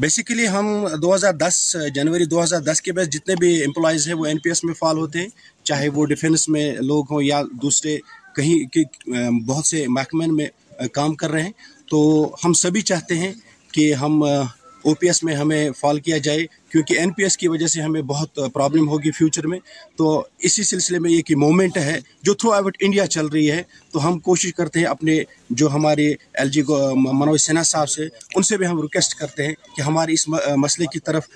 بیسیکلی 0.00 0.48
ہم 0.48 0.66
دو 1.02 1.14
ہزار 1.14 1.32
دس 1.40 1.60
جنوری 1.94 2.24
دو 2.30 2.42
ہزار 2.42 2.60
دس 2.72 2.80
کے 2.82 2.92
بعد 2.92 3.12
جتنے 3.12 3.34
بھی 3.40 3.52
امپلائیز 3.64 4.06
ہیں 4.08 4.14
وہ 4.14 4.26
این 4.26 4.38
پی 4.44 4.50
ایس 4.50 4.64
میں 4.64 4.74
فال 4.78 4.96
ہوتے 4.98 5.18
ہیں 5.22 5.28
چاہے 5.64 5.88
وہ 5.94 6.06
ڈیفینس 6.06 6.48
میں 6.54 6.70
لوگ 6.88 7.12
ہوں 7.12 7.22
یا 7.22 7.42
دوسرے 7.62 7.96
کہیں 8.36 9.16
بہت 9.48 9.66
سے 9.66 9.84
محکمے 9.96 10.26
میں 10.36 10.48
کام 10.92 11.14
کر 11.14 11.30
رہے 11.30 11.42
ہیں 11.42 11.50
تو 11.94 11.98
ہم 12.44 12.52
سبھی 12.64 12.80
چاہتے 12.90 13.14
ہیں 13.18 13.32
کہ 13.72 13.82
ہم 14.00 14.22
او 14.24 14.94
پی 15.00 15.06
ایس 15.08 15.22
میں 15.24 15.34
ہمیں 15.36 15.70
فال 15.80 15.98
کیا 16.06 16.16
جائے 16.24 16.40
کیونکہ 16.72 16.98
این 17.00 17.10
پی 17.16 17.22
ایس 17.22 17.36
کی 17.38 17.48
وجہ 17.48 17.66
سے 17.74 17.80
ہمیں 17.82 18.00
بہت 18.08 18.40
پرابلم 18.54 18.88
ہوگی 18.88 19.10
فیوچر 19.18 19.46
میں 19.52 19.58
تو 19.96 20.08
اسی 20.48 20.62
سلسلے 20.72 20.98
میں 21.04 21.10
یہ 21.10 21.22
کہ 21.28 21.36
مومنٹ 21.42 21.76
ہے 21.78 21.98
جو 22.28 22.34
تھرو 22.40 22.52
آؤٹ 22.52 22.76
انڈیا 22.84 23.06
چل 23.16 23.26
رہی 23.34 23.50
ہے 23.50 23.62
تو 23.92 24.06
ہم 24.06 24.18
کوشش 24.26 24.54
کرتے 24.54 24.78
ہیں 24.80 24.86
اپنے 24.86 25.18
جو 25.60 25.70
ہمارے 25.74 26.08
ایل 26.34 26.50
جی 26.56 26.62
منوج 26.96 27.38
سنہا 27.46 27.62
صاحب 27.72 27.88
سے 27.94 28.08
ان 28.34 28.42
سے 28.50 28.56
بھی 28.62 28.66
ہم 28.66 28.80
ریکویسٹ 28.82 29.14
کرتے 29.20 29.46
ہیں 29.46 29.54
کہ 29.76 29.82
ہمارے 29.90 30.12
اس 30.18 30.28
مسئلے 30.64 30.86
کی 30.92 31.00
طرف 31.06 31.28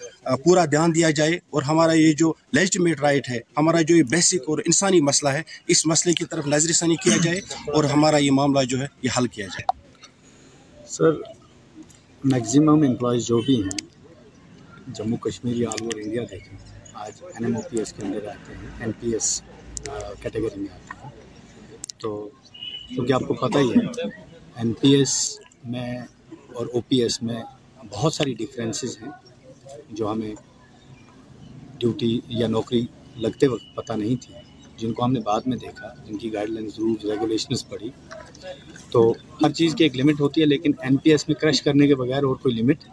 پورا 0.44 0.64
دھیان 0.70 0.94
دیا 0.94 1.11
جائے 1.22 1.38
اور 1.54 1.62
ہمارا 1.72 1.93
یہ 2.02 2.12
جو 2.25 2.32
لیجٹیٹ 2.58 3.00
رائٹ 3.00 3.31
ہے 3.31 3.38
ہمارا 3.56 3.81
جو 3.90 3.96
یہ 3.96 4.02
بیسک 4.16 4.49
اور 4.50 4.58
انسانی 4.66 5.00
مسئلہ 5.12 5.32
ہے 5.38 5.43
اس 5.75 5.87
مسئلے 5.94 6.14
کی 6.19 6.25
طرف 6.32 6.46
نظر 6.56 6.72
ثانی 6.82 6.96
کیا 7.04 7.16
جائے 7.22 7.40
اور 7.75 7.90
ہمارا 7.96 8.16
یہ 8.26 8.31
معاملہ 8.40 8.64
جو 8.75 8.81
ہے 8.82 8.87
یہ 9.02 9.19
حل 9.19 9.26
کیا 9.38 9.46
جائے 9.58 9.76
سر 10.99 11.12
میکزیمم 12.33 12.81
امپلائیز 12.87 13.27
جو 13.27 13.37
بھی 13.47 13.55
ہیں 13.62 13.79
جموں 14.97 15.17
کشمیر 15.27 15.56
یا 15.56 15.69
آل 15.71 15.83
اوور 15.85 16.00
انڈیا 16.05 16.23
دیکھیں 16.31 16.56
آج 17.03 17.23
N 17.35 17.45
M 17.45 17.56
O 17.56 17.62
P 17.71 17.77
S 17.79 17.93
کے 17.97 18.03
اندر 18.06 18.27
آتے 18.33 18.53
ہیں 18.62 18.69
این 18.85 18.93
پی 19.00 19.12
ایس 19.15 19.29
کیٹیگری 20.23 20.61
میں 20.61 20.73
آتے 20.73 20.97
ہیں 21.03 21.11
تو 22.02 22.11
کیونکہ 22.88 23.12
آپ 23.19 23.23
کو 23.28 23.35
پتہ 23.47 23.59
ہی 23.59 23.71
ہے 23.76 24.07
این 24.61 24.73
پی 24.81 24.93
ایس 24.99 25.14
میں 25.75 25.88
اور 26.57 26.67
او 26.73 26.81
پی 26.88 27.00
ایس 27.02 27.23
میں 27.28 27.40
بہت 27.93 28.14
ساری 28.14 28.35
ڈیفرینسز 28.43 28.97
ہیں 29.02 29.12
جو 29.99 30.11
ہمیں 30.12 30.35
ڈیوٹی 31.81 32.12
یا 32.40 32.49
نوکری 32.57 32.85
لگتے 33.26 33.49
وقت 33.55 33.75
پتہ 33.76 33.93
نہیں 34.02 34.23
تھی 34.25 34.35
جن 34.81 34.93
کو 34.95 35.05
ہم 35.05 35.12
نے 35.12 35.21
بعد 35.31 35.47
میں 35.52 35.57
دیکھا 35.67 35.95
جن 36.07 36.19
کی 36.23 36.33
گائیڈ 36.35 36.50
لائنز 36.50 36.78
رولز 36.78 37.11
ریگولیشنز 37.11 37.67
پڑھی 37.69 37.90
تو 38.90 39.12
ہر 39.42 39.50
چیز 39.59 39.75
کی 39.78 39.85
ایک 39.85 39.97
لمٹ 39.97 40.21
ہوتی 40.21 40.40
ہے 40.40 40.47
لیکن 40.47 40.73
این 40.85 40.97
پی 41.02 41.11
ایس 41.11 41.26
میں 41.28 41.35
کرش 41.40 41.62
کرنے 41.62 41.87
کے 41.88 41.95
بغیر 41.95 42.25
اور 42.25 42.37
کوئی 42.42 42.54
لمٹ 42.54 42.85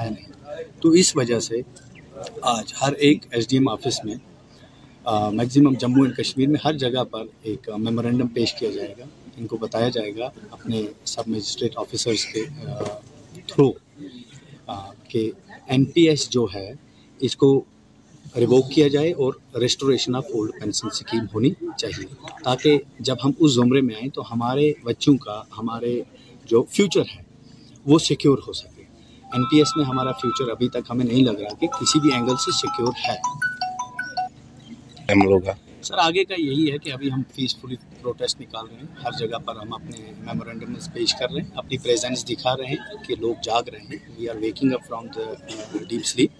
ہے 0.00 0.08
نہیں 0.10 0.62
تو 0.82 0.88
اس 1.00 1.14
وجہ 1.16 1.38
سے 1.48 1.60
آج 2.56 2.72
ہر 2.80 2.92
ایک 3.06 3.24
ایس 3.34 3.48
ڈی 3.50 3.56
ایم 3.56 3.68
آفس 3.68 4.04
میں 4.04 4.14
میگزیمم 5.36 5.74
جموں 5.80 6.04
اینڈ 6.04 6.16
کشمیر 6.16 6.48
میں 6.48 6.60
ہر 6.64 6.76
جگہ 6.84 7.04
پر 7.10 7.24
ایک 7.50 7.68
میمورینڈم 7.78 8.26
پیش 8.38 8.54
کیا 8.58 8.70
جائے 8.74 8.94
گا 8.98 9.04
ان 9.36 9.46
کو 9.46 9.56
بتایا 9.60 9.88
جائے 9.96 10.16
گا 10.16 10.30
اپنے 10.50 10.82
سب 11.14 11.28
مجسٹریٹ 11.34 11.76
آفیسرس 11.82 12.24
کے 12.32 12.42
تھرو 13.46 13.70
کہ 15.08 15.30
این 15.66 15.84
پی 15.94 16.08
ایس 16.08 16.28
جو 16.30 16.46
ہے 16.54 16.70
اس 17.28 17.36
کو 17.36 17.52
ریووک 18.38 18.70
کیا 18.72 18.86
جائے 18.88 19.10
اور 19.22 19.32
restoration 19.60 20.14
of 20.16 20.24
old 20.34 20.50
pension 20.60 20.90
scheme 20.94 21.24
ہونی 21.34 21.50
چاہیے 21.78 22.04
تاکہ 22.44 22.70
جب 23.04 23.16
ہم 23.24 23.30
اس 23.38 23.50
زمرے 23.54 23.80
میں 23.86 23.94
آئیں 23.94 24.08
تو 24.14 24.20
ہمارے 24.30 24.64
بچوں 24.84 25.16
کا 25.24 25.40
ہمارے 25.58 26.00
جو 26.50 26.58
فیوچر 26.72 27.02
ہے 27.16 27.22
وہ 27.90 27.98
سیکیور 28.06 28.38
ہو 28.46 28.52
سکے 28.52 28.82
این 29.32 29.42
پی 29.50 29.56
ایس 29.58 29.76
میں 29.76 29.84
ہمارا 29.84 30.12
فیوچر 30.20 30.48
ابھی 30.50 30.68
تک 30.76 30.82
ہمیں 30.90 31.04
نہیں 31.04 31.24
لگ 31.24 31.36
رہا 31.40 31.54
کہ 31.60 31.66
کسی 31.80 31.98
بھی 32.00 32.10
اینگل 32.12 32.36
سے 32.44 32.50
سیکیور 32.60 32.92
ہے 33.08 33.16
سر 35.82 35.98
آگے 35.98 36.24
کا 36.30 36.34
یہی 36.40 36.70
ہے 36.72 36.78
کہ 36.82 36.90
ابھی 36.92 37.10
ہم 37.12 37.22
فیس 37.34 37.54
فلی 37.60 37.76
پروٹیسٹ 38.02 38.40
نکال 38.40 38.66
رہے 38.70 38.76
ہیں 38.80 38.84
ہر 39.04 39.12
جگہ 39.18 39.38
پر 39.44 39.54
ہم 39.56 39.72
اپنے 39.74 40.12
میمورینڈم 40.26 40.74
پیش 40.94 41.14
کر 41.18 41.28
رہے 41.32 41.40
ہیں 41.42 41.50
اپنی 41.58 41.76
پریزنس 41.84 42.18
دکھا 42.28 42.52
رہے 42.56 42.66
ہیں 42.66 42.76
کہ 43.06 43.12
لوگ 43.20 43.34
جاگ 43.44 43.62
رہے 43.72 43.84
ہیں 43.90 43.98
we 44.18 44.28
are 44.30 44.36
waking 44.42 44.70
up 44.72 44.82
slip 46.04 46.30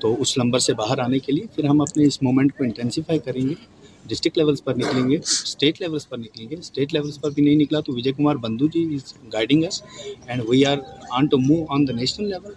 تو 0.00 0.14
اس 0.22 0.36
نمبر 0.38 0.58
سے 0.66 0.74
باہر 0.74 0.98
آنے 1.04 1.18
کے 1.24 1.32
لیے 1.32 1.44
پھر 1.54 1.64
ہم 1.68 1.80
اپنے 1.80 2.04
اس 2.10 2.20
مومنٹ 2.22 2.56
کو 2.58 2.64
انٹینسیفائی 2.64 3.18
کریں 3.26 3.40
گے 3.48 3.54
ڈسٹرک 4.08 4.38
لیولس 4.38 4.64
پر 4.64 4.74
نکلیں 4.76 5.08
گے 5.10 5.16
اسٹیٹ 5.16 5.80
لیولس 5.80 6.08
پر 6.08 6.18
نکلیں 6.18 6.48
گے 6.50 6.56
اسٹیٹ 6.58 6.94
لیولس 6.94 7.20
پر 7.20 7.30
بھی 7.36 7.42
نہیں 7.44 7.56
نکلا 7.62 7.80
تو 7.88 7.92
Vijay 7.94 8.12
Kumar 8.16 8.36
Bindu 8.46 8.66
ji 8.76 8.84
is 8.94 9.12
guiding 9.32 9.64
us 9.68 9.82
and 10.26 10.42
we 10.48 10.64
are 10.66 10.76
on 11.18 11.26
to 11.34 11.38
move 11.48 11.64
on 11.74 11.86
the 11.88 11.92
national 12.00 12.28
level 12.30 12.52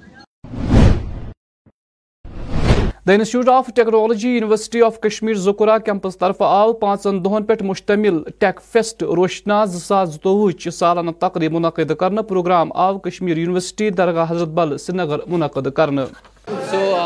the 3.07 3.13
institute 3.13 3.47
of 3.49 3.67
technology 3.75 4.29
university 4.33 4.81
of 4.81 4.99
Kashmir 5.01 5.33
Zakura 5.47 5.77
campus 5.85 6.17
طرف 6.17 6.41
آو 6.47 6.71
پانچن 6.83 7.23
دہن 7.25 7.43
پہ 7.47 7.53
مشتمل 7.69 8.21
ٹیک 8.39 8.61
فیسٹ 8.73 9.03
روشنا 9.15 9.63
زاس 9.75 10.13
زتوہ 10.13 10.69
سالانہ 10.79 11.11
تقریب 11.25 11.53
منعقد 11.57 11.91
کرنے 11.99 12.21
پروگرام 12.29 12.69
آو 12.85 12.97
کشمیر 13.09 13.37
یونیورسٹی 13.37 13.89
درگاہ 14.01 14.31
حضرت 14.31 14.55
بل 14.61 14.77
سری 14.85 14.97
نگر 14.97 15.27
منعقد 15.31 15.67
کرنے 15.75 16.03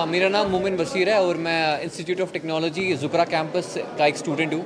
میرا 0.06 0.28
نام 0.30 0.48
مومن 0.52 0.76
بشیر 0.78 1.08
ہے 1.08 1.14
اور 1.14 1.36
میں 1.48 1.62
institute 1.82 2.22
of 2.22 2.32
technology 2.34 2.94
Zakura 3.02 3.24
campus 3.30 3.78
کا 3.98 4.06
ایک 4.06 4.16
اسٹوڈنٹ 4.16 4.54
ہوں 4.54 4.62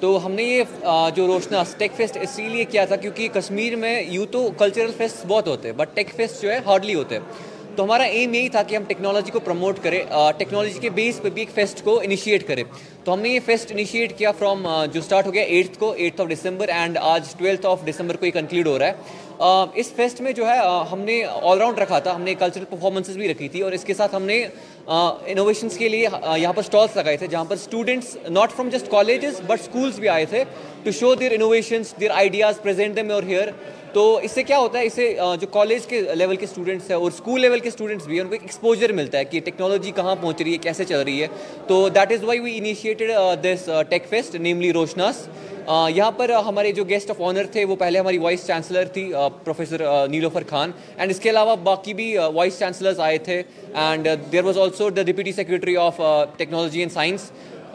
تو 0.00 0.18
ہم 0.24 0.32
نے 0.32 0.42
یہ 0.44 1.08
جو 1.16 1.26
روشنا 1.26 1.62
ٹیک 1.78 1.92
فیسٹ 1.96 2.18
اسی 2.22 2.48
لیے 2.48 2.64
کیا 2.72 2.84
تھا 2.84 2.96
کیونکہ 3.02 3.28
کشمیر 3.34 3.76
میں 3.84 4.00
یوں 4.08 4.26
تو 4.32 4.48
کلچرل 4.58 4.90
فیسٹ 4.98 5.24
بہت 5.28 5.48
ہوتے 5.48 5.68
ہیں 5.68 5.76
بٹ 5.78 5.94
ٹیک 5.96 6.14
فیسٹ 6.16 6.42
جو 6.42 6.50
ہے 6.52 6.58
ہارڈلی 6.66 6.94
ہوتے 6.94 7.18
ہیں 7.18 7.42
تو 7.76 7.84
ہمارا 7.84 8.02
ایم 8.16 8.34
یہی 8.34 8.48
تھا 8.54 8.62
کہ 8.62 8.76
ہم 8.76 8.82
ٹیکنالوجی 8.88 9.30
کو 9.32 9.38
پروموٹ 9.46 9.78
کریں 9.82 10.00
ٹیکنالوجی 10.38 10.78
کے 10.80 10.90
بیس 10.98 11.20
پہ 11.22 11.30
بھی 11.34 11.42
ایک 11.42 11.50
فیسٹ 11.54 11.82
کو 11.84 11.98
انیشیٹ 12.02 12.46
کریں 12.48 12.62
تو 13.04 13.12
ہم 13.14 13.20
نے 13.20 13.28
یہ 13.28 13.40
فیسٹ 13.46 13.72
انیشیٹ 13.72 14.16
کیا 14.18 14.32
فرام 14.38 14.66
جو 14.92 15.00
اسٹارٹ 15.00 15.26
ہو 15.26 15.32
گیا 15.34 15.42
ایٹتھ 15.42 15.78
کو 15.78 15.90
ایٹتھ 15.96 16.20
آف 16.20 16.28
ڈسمبر 16.28 16.68
اینڈ 16.74 16.98
آج 17.00 17.32
ٹویلتھ 17.38 17.66
آف 17.66 17.84
ڈسمبر 17.84 18.16
کو 18.16 18.26
یہ 18.26 18.30
کنکلیوڈ 18.30 18.66
ہو 18.66 18.78
رہا 18.78 19.66
ہے 19.66 19.72
اس 19.80 19.90
فیسٹ 19.96 20.20
میں 20.20 20.32
جو 20.32 20.46
ہے 20.48 20.56
ہم 20.92 20.98
نے 21.04 21.22
آل 21.40 21.58
راؤنڈ 21.60 21.78
رکھا 21.78 21.98
تھا 21.98 22.14
ہم 22.14 22.22
نے 22.22 22.34
کلچرل 22.38 22.64
پرفارمنسز 22.70 23.16
بھی 23.16 23.28
رکھی 23.32 23.48
تھی 23.54 23.60
اور 23.62 23.72
اس 23.78 23.84
کے 23.84 23.94
ساتھ 23.94 24.14
ہم 24.14 24.22
نے 24.22 24.42
انوویشنس 24.86 25.76
کے 25.78 25.88
لیے 25.88 26.02
یہاں 26.38 26.52
پر 26.52 26.60
اسٹالس 26.62 26.96
لگائے 26.96 27.16
تھے 27.16 27.26
جہاں 27.26 27.44
پر 27.48 27.54
students 27.56 28.16
not 28.30 28.52
from 28.56 28.68
just 28.72 28.90
colleges 28.90 29.40
but 29.46 29.60
schools 29.60 29.98
بھی 29.98 30.08
آئے 30.08 30.24
تھے 30.30 30.42
to 30.84 30.90
show 30.98 31.14
their 31.20 31.32
innovations 31.32 31.94
their 32.00 32.10
ideas 32.14 32.60
present 32.62 32.96
them 32.96 33.10
اور 33.10 33.22
ہیئر 33.28 33.48
تو 33.92 34.04
اس 34.24 34.30
سے 34.32 34.42
کیا 34.42 34.58
ہوتا 34.58 34.78
ہے 34.78 34.84
اسے 34.86 35.08
جو 35.40 35.46
کالج 35.52 35.86
کے 35.86 36.00
لیول 36.14 36.36
کے 36.36 36.44
اسٹوڈنٹس 36.44 36.90
ہیں 36.90 36.96
اور 36.96 37.10
اسکول 37.10 37.40
لیول 37.40 37.60
کے 37.60 37.68
اسٹوڈنٹس 37.68 38.06
بھی 38.06 38.20
ان 38.20 38.28
کو 38.28 38.34
ایکسپوجر 38.40 38.92
ملتا 38.92 39.18
ہے 39.18 39.24
کہ 39.24 39.40
ٹیکنالوجی 39.44 39.90
کہاں 39.96 40.14
پہنچ 40.20 40.42
رہی 40.42 40.52
ہے 40.52 40.58
کیسے 40.62 40.84
چل 40.84 41.02
رہی 41.02 41.20
ہے 41.22 41.26
تو 41.66 41.88
that 41.94 42.12
is 42.12 42.24
why 42.24 42.40
we 42.40 42.56
initiated 42.58 43.12
this 43.44 43.68
tech 43.90 44.08
fest 44.10 44.34
namely 44.48 44.72
روشناس 44.72 45.26
یہاں 45.68 46.10
پر 46.16 46.30
ہمارے 46.46 46.70
جو 46.72 46.84
گیسٹ 46.88 47.10
آف 47.10 47.20
آنر 47.28 47.46
تھے 47.52 47.64
وہ 47.64 47.76
پہلے 47.78 47.98
ہماری 47.98 48.18
وائس 48.18 48.46
چانسلر 48.46 48.88
تھی 48.94 49.10
پروفیسر 49.44 49.82
نیلوفر 50.10 50.42
خان 50.48 50.70
اینڈ 50.96 51.10
اس 51.10 51.20
کے 51.20 51.30
علاوہ 51.30 51.54
باقی 51.64 51.94
بھی 52.00 52.16
وائس 52.34 52.58
چانسلرز 52.58 53.00
آئے 53.00 53.18
تھے 53.28 53.42
and 53.84 54.08
there 54.32 54.44
was 54.44 54.58
also 54.58 54.88
the 54.96 55.02
deputy 55.10 55.32
secretary 55.32 55.76
of 55.82 56.00
technology 56.36 56.80
and 56.80 56.92
science 56.92 57.30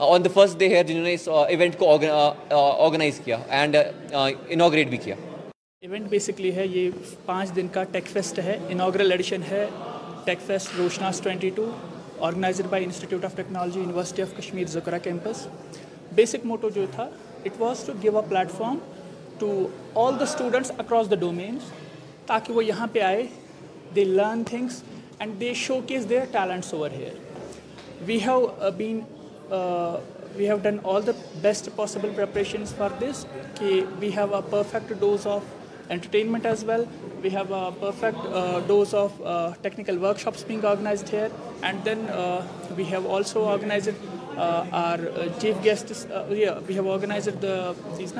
on 0.09 0.25
the 0.25 0.29
first 0.33 0.57
day 0.59 0.67
ہے 0.75 0.83
جنہوں 0.87 1.03
نے 1.03 1.13
اس 1.13 1.27
ایونٹ 1.47 1.77
کو 1.79 1.91
آرگنائز 2.55 3.19
کیا 3.25 3.37
اینڈ 3.59 3.75
انوگریٹ 4.17 4.89
بھی 4.89 4.97
کیا 5.03 5.15
ایونٹ 5.85 6.09
بیسکلی 6.09 6.55
ہے 6.55 6.65
یہ 6.67 6.89
پانچ 7.25 7.55
دن 7.55 7.67
کا 7.73 7.83
ٹیک 7.91 8.07
فیسٹ 8.13 8.39
ہے 8.45 8.57
اناگرل 8.69 9.11
ایڈیشن 9.11 9.41
ہے 9.51 9.65
tech 10.25 10.37
fest 10.47 10.77
Roshnas 10.77 11.21
to 11.55 11.69
organized 12.27 12.65
by 12.69 12.83
institute 12.85 13.25
of 13.25 13.35
technology 13.35 13.79
university 13.79 14.21
of 14.21 14.35
Kashmir 14.37 14.65
Zakura 14.69 14.97
campus 15.03 15.45
basic 16.15 16.45
motto 16.45 16.69
جو 16.75 16.85
تھا 16.95 17.07
it 17.45 17.59
was 17.61 17.83
to 17.85 17.93
give 18.03 18.17
a 18.17 18.23
platform 18.57 18.77
to 19.39 19.49
all 20.05 20.17
the 20.19 20.23
students 20.23 20.71
across 20.77 21.09
the 21.11 21.15
domains 21.19 21.69
تاکہ 22.27 22.53
وہ 22.53 22.63
یہاں 22.65 22.87
پہ 22.93 23.01
آئے 23.11 23.25
they 23.95 24.03
learn 24.05 24.43
things 24.49 24.81
and 25.19 25.39
they 25.41 25.53
showcase 25.87 26.05
their 26.09 26.25
talents 26.31 26.73
over 26.73 26.91
here 26.97 27.13
we 28.07 28.17
have 28.25 28.45
been 28.77 28.99
we 30.35 30.47
have 30.47 30.57
done 30.63 30.77
all 30.93 31.05
the 31.07 31.11
best 31.41 31.69
possible 31.75 32.09
preparations 32.15 32.73
for 32.77 32.89
this 33.01 33.25
کہ 33.59 33.79
we 33.99 34.09
have 34.17 34.35
a 34.35 34.41
perfect 34.49 34.93
dose 34.99 35.27
of 35.27 35.57
entertainment 35.91 36.45
as 36.45 36.63
well 36.67 36.83
we 37.21 37.29
have 37.35 37.53
a 37.55 37.69
perfect 37.79 38.27
dose 38.67 38.93
of 38.95 39.21
technical 39.61 39.97
workshops 40.19 40.43
being 40.47 40.65
organized 40.65 41.13
here 41.13 41.29
and 41.63 41.85
then 41.85 42.05
we 42.77 42.83
have 42.91 43.11
also 43.15 43.45
organized 43.51 44.05
Uh, 44.45 44.65
our 44.71 44.99
uh, 45.05 45.27
chief 45.39 45.55
guests, 45.61 46.05
uh, 46.05 46.25
we 46.31 46.73
have 46.77 46.85
organized 46.85 47.41
these 47.41 48.13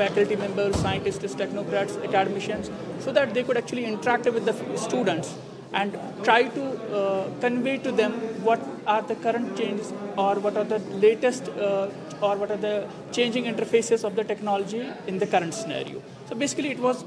faculty 0.00 0.34
members, 0.34 0.74
scientists, 0.76 1.34
technocrats, 1.42 1.94
academicians, 2.08 2.68
so 2.98 3.12
that 3.12 3.32
they 3.34 3.44
could 3.44 3.56
actually 3.56 3.84
interact 3.84 4.24
with 4.24 4.44
the 4.44 4.54
students 4.76 5.36
and 5.72 5.96
try 6.24 6.42
to 6.48 7.30
convey 7.38 7.78
to 7.78 7.92
them 7.92 8.12
what 8.42 8.60
are 8.88 9.02
the 9.02 9.14
current 9.14 9.56
changes 9.56 9.92
or 10.16 10.34
what 10.40 10.56
are 10.56 10.64
the 10.64 10.80
latest 11.06 11.48
or 11.58 12.36
what 12.42 12.50
are 12.50 12.62
the 12.70 12.84
changing 13.12 13.44
interfaces 13.44 14.02
of 14.02 14.16
the 14.16 14.24
technology 14.24 14.84
in 15.06 15.20
the 15.20 15.26
current 15.26 15.54
scenario. 15.54 16.02
So 16.28 16.34
basically 16.38 16.68
it 16.70 16.78
was 16.80 17.04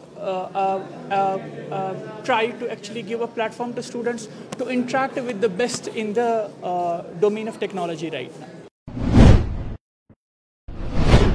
try 2.25 2.47
to 2.59 2.65
actually 2.69 3.01
give 3.07 3.19
a 3.21 3.25
platform 3.53 3.71
to 3.71 3.79
students 3.79 4.27
to 4.57 4.65
interact 4.69 5.19
with 5.27 5.41
the 5.41 5.47
best 5.57 5.89
in 5.93 6.11
the 6.15 6.29
domain 7.19 7.47
of 7.49 7.59
technology 7.59 8.09
right 8.11 8.39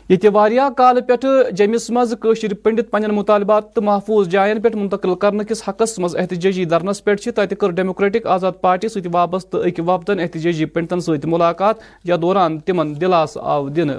یہ 0.09 0.29
واریاہ 0.33 0.69
کال 0.77 1.01
پہ 1.07 1.15
gyms 1.57 1.89
مزر 1.91 2.55
Pandit 2.65 2.91
پن 2.91 3.05
مطالبات 3.15 3.73
تو 3.75 3.83
محفوظ 3.83 4.29
join 4.31 4.61
پہ 4.63 4.69
منتقل 4.75 5.15
کرنے 5.21 5.45
کس 5.49 5.63
حقس 5.69 5.99
مز 5.99 6.17
احتجاجی 6.19 6.65
درنس 6.75 7.05
پہ 7.05 7.15
تک 7.35 7.59
کر 7.61 7.71
ڈیموکریٹک 7.81 8.27
آزاد 8.35 8.61
پارٹی 8.61 8.89
ستھ 8.89 9.09
وابستہ 9.13 9.57
اک 9.71 9.81
وفدن 9.89 10.21
احتجاجی 10.21 10.65
پنڈتن 10.77 11.01
ست 11.11 11.25
ملاقات 11.37 11.81
یا 12.09 12.17
دوران 12.23 12.59
تم 12.67 12.93
دلاس 13.01 13.37
آو 13.43 13.69
دنہ 13.69 13.99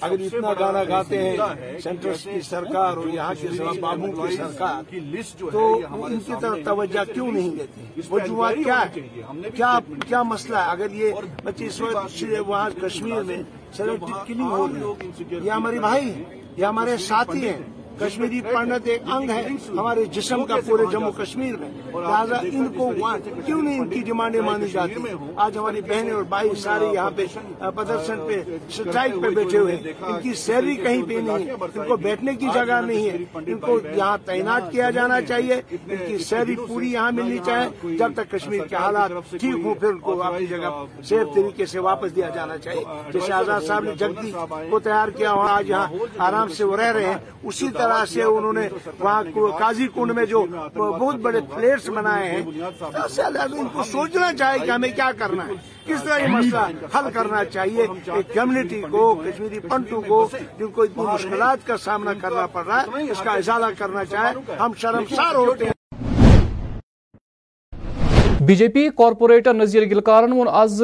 اگر 0.00 0.20
اتنا 0.24 0.52
گانا 0.58 0.82
گاتے 0.88 1.20
ہیں 1.22 1.92
کی 2.02 2.40
سرکار 2.48 2.96
اور 2.96 3.08
یہاں 3.12 3.34
کے 3.40 3.48
کی 4.90 5.00
لسٹ 5.16 5.42
تو 5.52 5.64
ان 6.06 6.18
کی 6.26 6.32
طرف 6.40 6.58
توجہ 6.64 7.04
کیوں 7.12 7.30
نہیں 7.32 7.50
دیتے 7.58 8.00
وجوہات 8.10 8.94
کیا 9.56 9.74
ہے 9.74 9.94
کیا 10.08 10.22
مسئلہ 10.34 10.56
ہے 10.56 10.70
اگر 10.70 10.94
یہ 11.02 11.64
اس 11.66 11.80
وقت 11.80 12.22
وہاں 12.46 12.68
کشمیر 12.82 13.22
میں 13.32 13.42
سلیکٹ 13.76 14.30
رہی 14.30 14.42
ہے 14.42 15.38
یہ 15.44 15.50
ہمارے 15.50 15.78
بھائی 15.88 16.10
ہیں 16.10 16.24
یہ 16.56 16.64
ہمارے 16.64 16.96
ساتھی 17.10 17.48
ہیں 17.48 17.58
کشمیری 18.06 18.40
پرنت 18.40 18.86
ایک 18.92 19.02
انگ 19.14 19.30
ہے 19.30 19.42
ہمارے 19.68 20.04
جسم 20.14 20.44
کا 20.46 20.56
پورے 20.66 20.84
جموں 20.92 21.10
کشمیر 21.16 21.56
میں 21.60 21.68
ان 21.98 22.32
ان 22.54 22.66
کو 22.76 22.90
وہاں 22.98 23.16
کیوں 23.46 23.60
نہیں 23.62 23.84
کی 23.90 24.00
ڈیمانڈیں 24.08 24.40
ماننی 24.46 24.66
ہیں 24.74 25.14
آج 25.44 25.58
ہماری 25.58 25.80
بہنیں 25.88 26.12
اور 26.12 26.22
بھائی 26.32 26.54
سارے 26.62 26.86
یہاں 26.94 27.10
پہ 27.16 27.24
پردرشن 27.60 28.26
پہ 28.28 28.42
پہ 29.22 29.28
بیٹھے 29.34 29.58
ہوئے 29.58 29.76
ہیں 29.84 29.92
ان 30.10 30.20
کی 30.22 30.34
سیلری 30.44 30.74
کہیں 30.84 31.02
پہ 31.08 31.20
نہیں 31.26 31.46
ہے 31.48 31.54
ان 31.74 31.88
کو 31.88 31.96
بیٹھنے 32.06 32.34
کی 32.40 32.48
جگہ 32.54 32.80
نہیں 32.86 33.08
ہے 33.10 33.16
ان 33.52 33.58
کو 33.60 33.78
یہاں 33.94 34.16
تعینات 34.24 34.70
کیا 34.72 34.90
جانا 34.98 35.20
چاہیے 35.28 35.60
ان 35.76 35.96
کی 36.06 36.18
سیلری 36.28 36.54
پوری 36.68 36.92
یہاں 36.92 37.10
ملنی 37.20 37.38
چاہیے 37.46 37.96
جب 37.98 38.12
تک 38.16 38.30
کشمیر 38.30 38.64
کے 38.70 38.76
حالات 38.76 39.10
ٹھیک 39.30 39.64
ہوں 39.64 39.74
پھر 39.80 39.88
ان 39.88 39.98
کو 40.08 40.22
اپنی 40.22 40.46
جگہ 40.46 40.70
سیف 41.08 41.34
طریقے 41.34 41.66
سے 41.74 41.78
واپس 41.90 42.16
دیا 42.16 42.28
جانا 42.34 42.58
چاہیے 42.66 42.84
جیسے 43.12 43.32
آزاد 43.32 43.66
صاحب 43.68 43.84
نے 43.84 43.94
جگدی 44.04 44.30
کو 44.70 44.78
تیار 44.90 45.08
کیا 45.16 45.32
ہوا 45.32 45.50
آج 45.56 45.70
یہاں 45.70 45.86
آرام 46.30 46.48
سے 46.56 46.64
وہ 46.64 46.76
رہ 46.76 46.92
رہے 46.98 47.06
ہیں 47.10 47.18
اسی 47.44 47.68
طرح 47.78 47.91
سے 48.12 48.22
انہوں 48.22 48.52
نے 48.52 48.68
وہاں 49.00 49.22
قاضی 49.58 49.86
کنڈ 49.94 50.12
میں 50.16 50.24
جو 50.26 50.44
بہت 50.74 51.16
بڑے 51.22 51.40
پلیٹس 51.54 51.88
بنائے 51.96 52.30
ہیں 52.30 52.42
ان 53.58 53.68
کو 53.72 53.82
سوچنا 53.90 54.32
چاہیے 54.38 54.64
کہ 54.64 54.70
ہمیں 54.70 54.88
کیا 54.96 55.10
کرنا 55.18 55.46
ہے 55.46 55.52
کس 55.86 56.02
طرح 56.04 56.18
یہ 56.18 56.26
مسئلہ 56.36 56.66
حل 56.96 57.10
کرنا 57.14 57.44
چاہیے 57.52 57.86
ایک 58.16 58.34
کمیونٹی 58.34 58.80
کو 58.90 59.14
کشمیری 59.24 59.58
پنٹو 59.68 60.00
کو 60.08 60.24
جن 60.58 60.70
کو 60.74 60.82
اتنی 60.82 61.04
مشکلات 61.12 61.66
کا 61.66 61.76
سامنا 61.84 62.12
کرنا 62.20 62.46
پڑ 62.52 62.64
رہا 62.66 62.82
ہے 62.82 63.10
اس 63.10 63.22
کا 63.24 63.32
اشارہ 63.44 63.70
کرنا 63.78 64.04
چاہے 64.10 64.52
ہم 64.60 64.72
شرمسار 64.82 65.34
ہوتے 65.34 65.64
ہیں 65.64 65.70
B 68.46 68.54
J 68.56 68.66
P 68.68 68.88
corporator 68.98 69.54
Nazir 69.54 69.82
گلکارن 69.90 70.32
ون 70.32 70.48
آز 70.50 70.82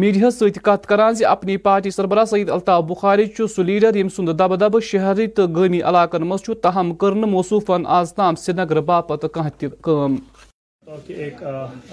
میڈیاہس 0.00 0.34
ست 0.38 0.58
کت 0.64 0.86
کران 0.88 1.14
زی 1.14 1.24
اپنی 1.26 1.56
پارٹی 1.64 1.90
سربراہ 1.90 2.24
سعید 2.24 2.50
الطاف 2.50 2.84
بخاری 2.88 3.24
سہ 3.54 3.60
لیڈر 3.62 3.96
یم 3.96 4.08
سند 4.16 4.28
دب 4.38 4.56
دب 4.60 4.78
شہری 4.90 5.26
تو 5.36 5.46
گامی 5.56 5.80
علاقن 5.88 6.22
مز 6.28 6.44
تاہم 6.62 6.94
کرن 7.00 7.28
موصوفن 7.30 7.82
آز 7.96 8.14
تام 8.14 8.34
سری 8.42 8.54
نگر 8.62 8.80
باپت 8.88 9.26
کھانا 9.32 9.48
تہ 9.58 9.66
کم 9.84 10.14
کہ 11.06 11.12
ایک 11.12 11.42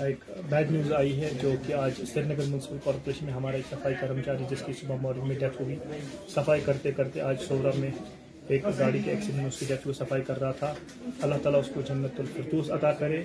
ایک 0.06 0.24
بیڈ 0.50 0.72
نیوز 0.72 0.94
آئی 0.98 1.20
ہے 1.22 1.30
جو 1.42 1.52
کہ 1.66 1.74
آج 1.80 2.02
سری 2.14 2.24
نگر 2.28 2.44
میونسپل 2.48 2.78
کارپوریشن 2.84 3.26
میں 3.26 3.34
ہمارا 3.34 3.56
ایک 3.58 3.66
صفائی 3.74 3.96
کرمچاری 4.02 4.44
جس 4.50 4.62
کی 4.66 4.74
صبح 4.80 5.02
مارننگ 5.02 5.28
میں 5.28 5.36
ڈیتھ 5.40 5.62
ہوئی 5.62 5.76
صفائی 6.36 6.62
کرتے 6.66 6.92
کرتے 6.98 7.22
آج 7.22 7.44
سورہ 7.48 7.72
میں 7.80 7.90
ایک 8.54 8.64
گاڑی 8.78 9.00
کے 9.06 9.12
ایکسیڈنٹ 9.12 9.38
میں 9.40 9.48
اس 9.48 9.58
کی 9.60 9.66
ڈیتھ 9.70 9.84
کو 9.88 9.94
صفائی 9.94 10.22
کر 10.28 10.40
رہا 10.42 10.52
تھا 10.60 10.74
اللہ 11.26 11.36
تعالیٰ 11.44 11.60
اس 11.64 11.68
کو 11.74 11.82
جنت 11.88 12.20
الفردوس 12.20 12.70
عطا 12.78 12.92
کرے 13.02 13.22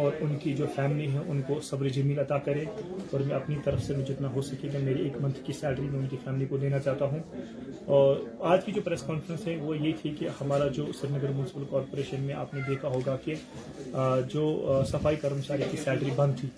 اور 0.00 0.12
ان 0.20 0.36
کی 0.42 0.52
جو 0.56 0.66
فیملی 0.74 1.06
ہے 1.12 1.18
ان 1.28 1.40
کو 1.46 1.58
صبر 1.68 1.88
جمیل 1.96 2.18
عطا 2.18 2.38
کرے 2.48 2.64
اور 3.10 3.20
میں 3.26 3.34
اپنی 3.36 3.56
طرف 3.64 3.82
سے 3.84 3.94
جتنا 4.08 4.28
ہو 4.34 4.42
سکے 4.50 4.68
میں 4.72 4.80
میری 4.80 5.02
ایک 5.04 5.16
منتھ 5.22 5.38
کی 5.46 5.52
سیلری 5.60 5.86
میں 5.92 5.98
ان 6.00 6.06
کی 6.10 6.16
فیملی 6.24 6.46
کو 6.50 6.56
دینا 6.64 6.78
چاہتا 6.84 7.04
ہوں 7.14 7.20
اور 8.00 8.16
آج 8.52 8.64
کی 8.64 8.72
جو 8.72 8.80
پریس 8.84 9.02
کانفرنس 9.06 9.46
ہے 9.46 9.56
وہ 9.60 9.76
یہ 9.78 9.92
تھی 10.02 10.14
کہ 10.18 10.28
ہمارا 10.40 10.66
جو 10.80 10.86
سری 11.00 11.14
نگر 11.16 11.30
میونسپل 11.36 11.64
کارپوریشن 11.70 12.22
میں 12.26 12.34
آپ 12.44 12.54
نے 12.54 12.60
دیکھا 12.68 12.88
ہوگا 12.94 13.16
کہ 13.24 13.34
جو 14.34 14.82
صفائی 14.92 15.16
کرمچاری 15.22 15.70
کی 15.70 15.76
سیلری 15.84 16.10
بند 16.16 16.38
تھی 16.40 16.48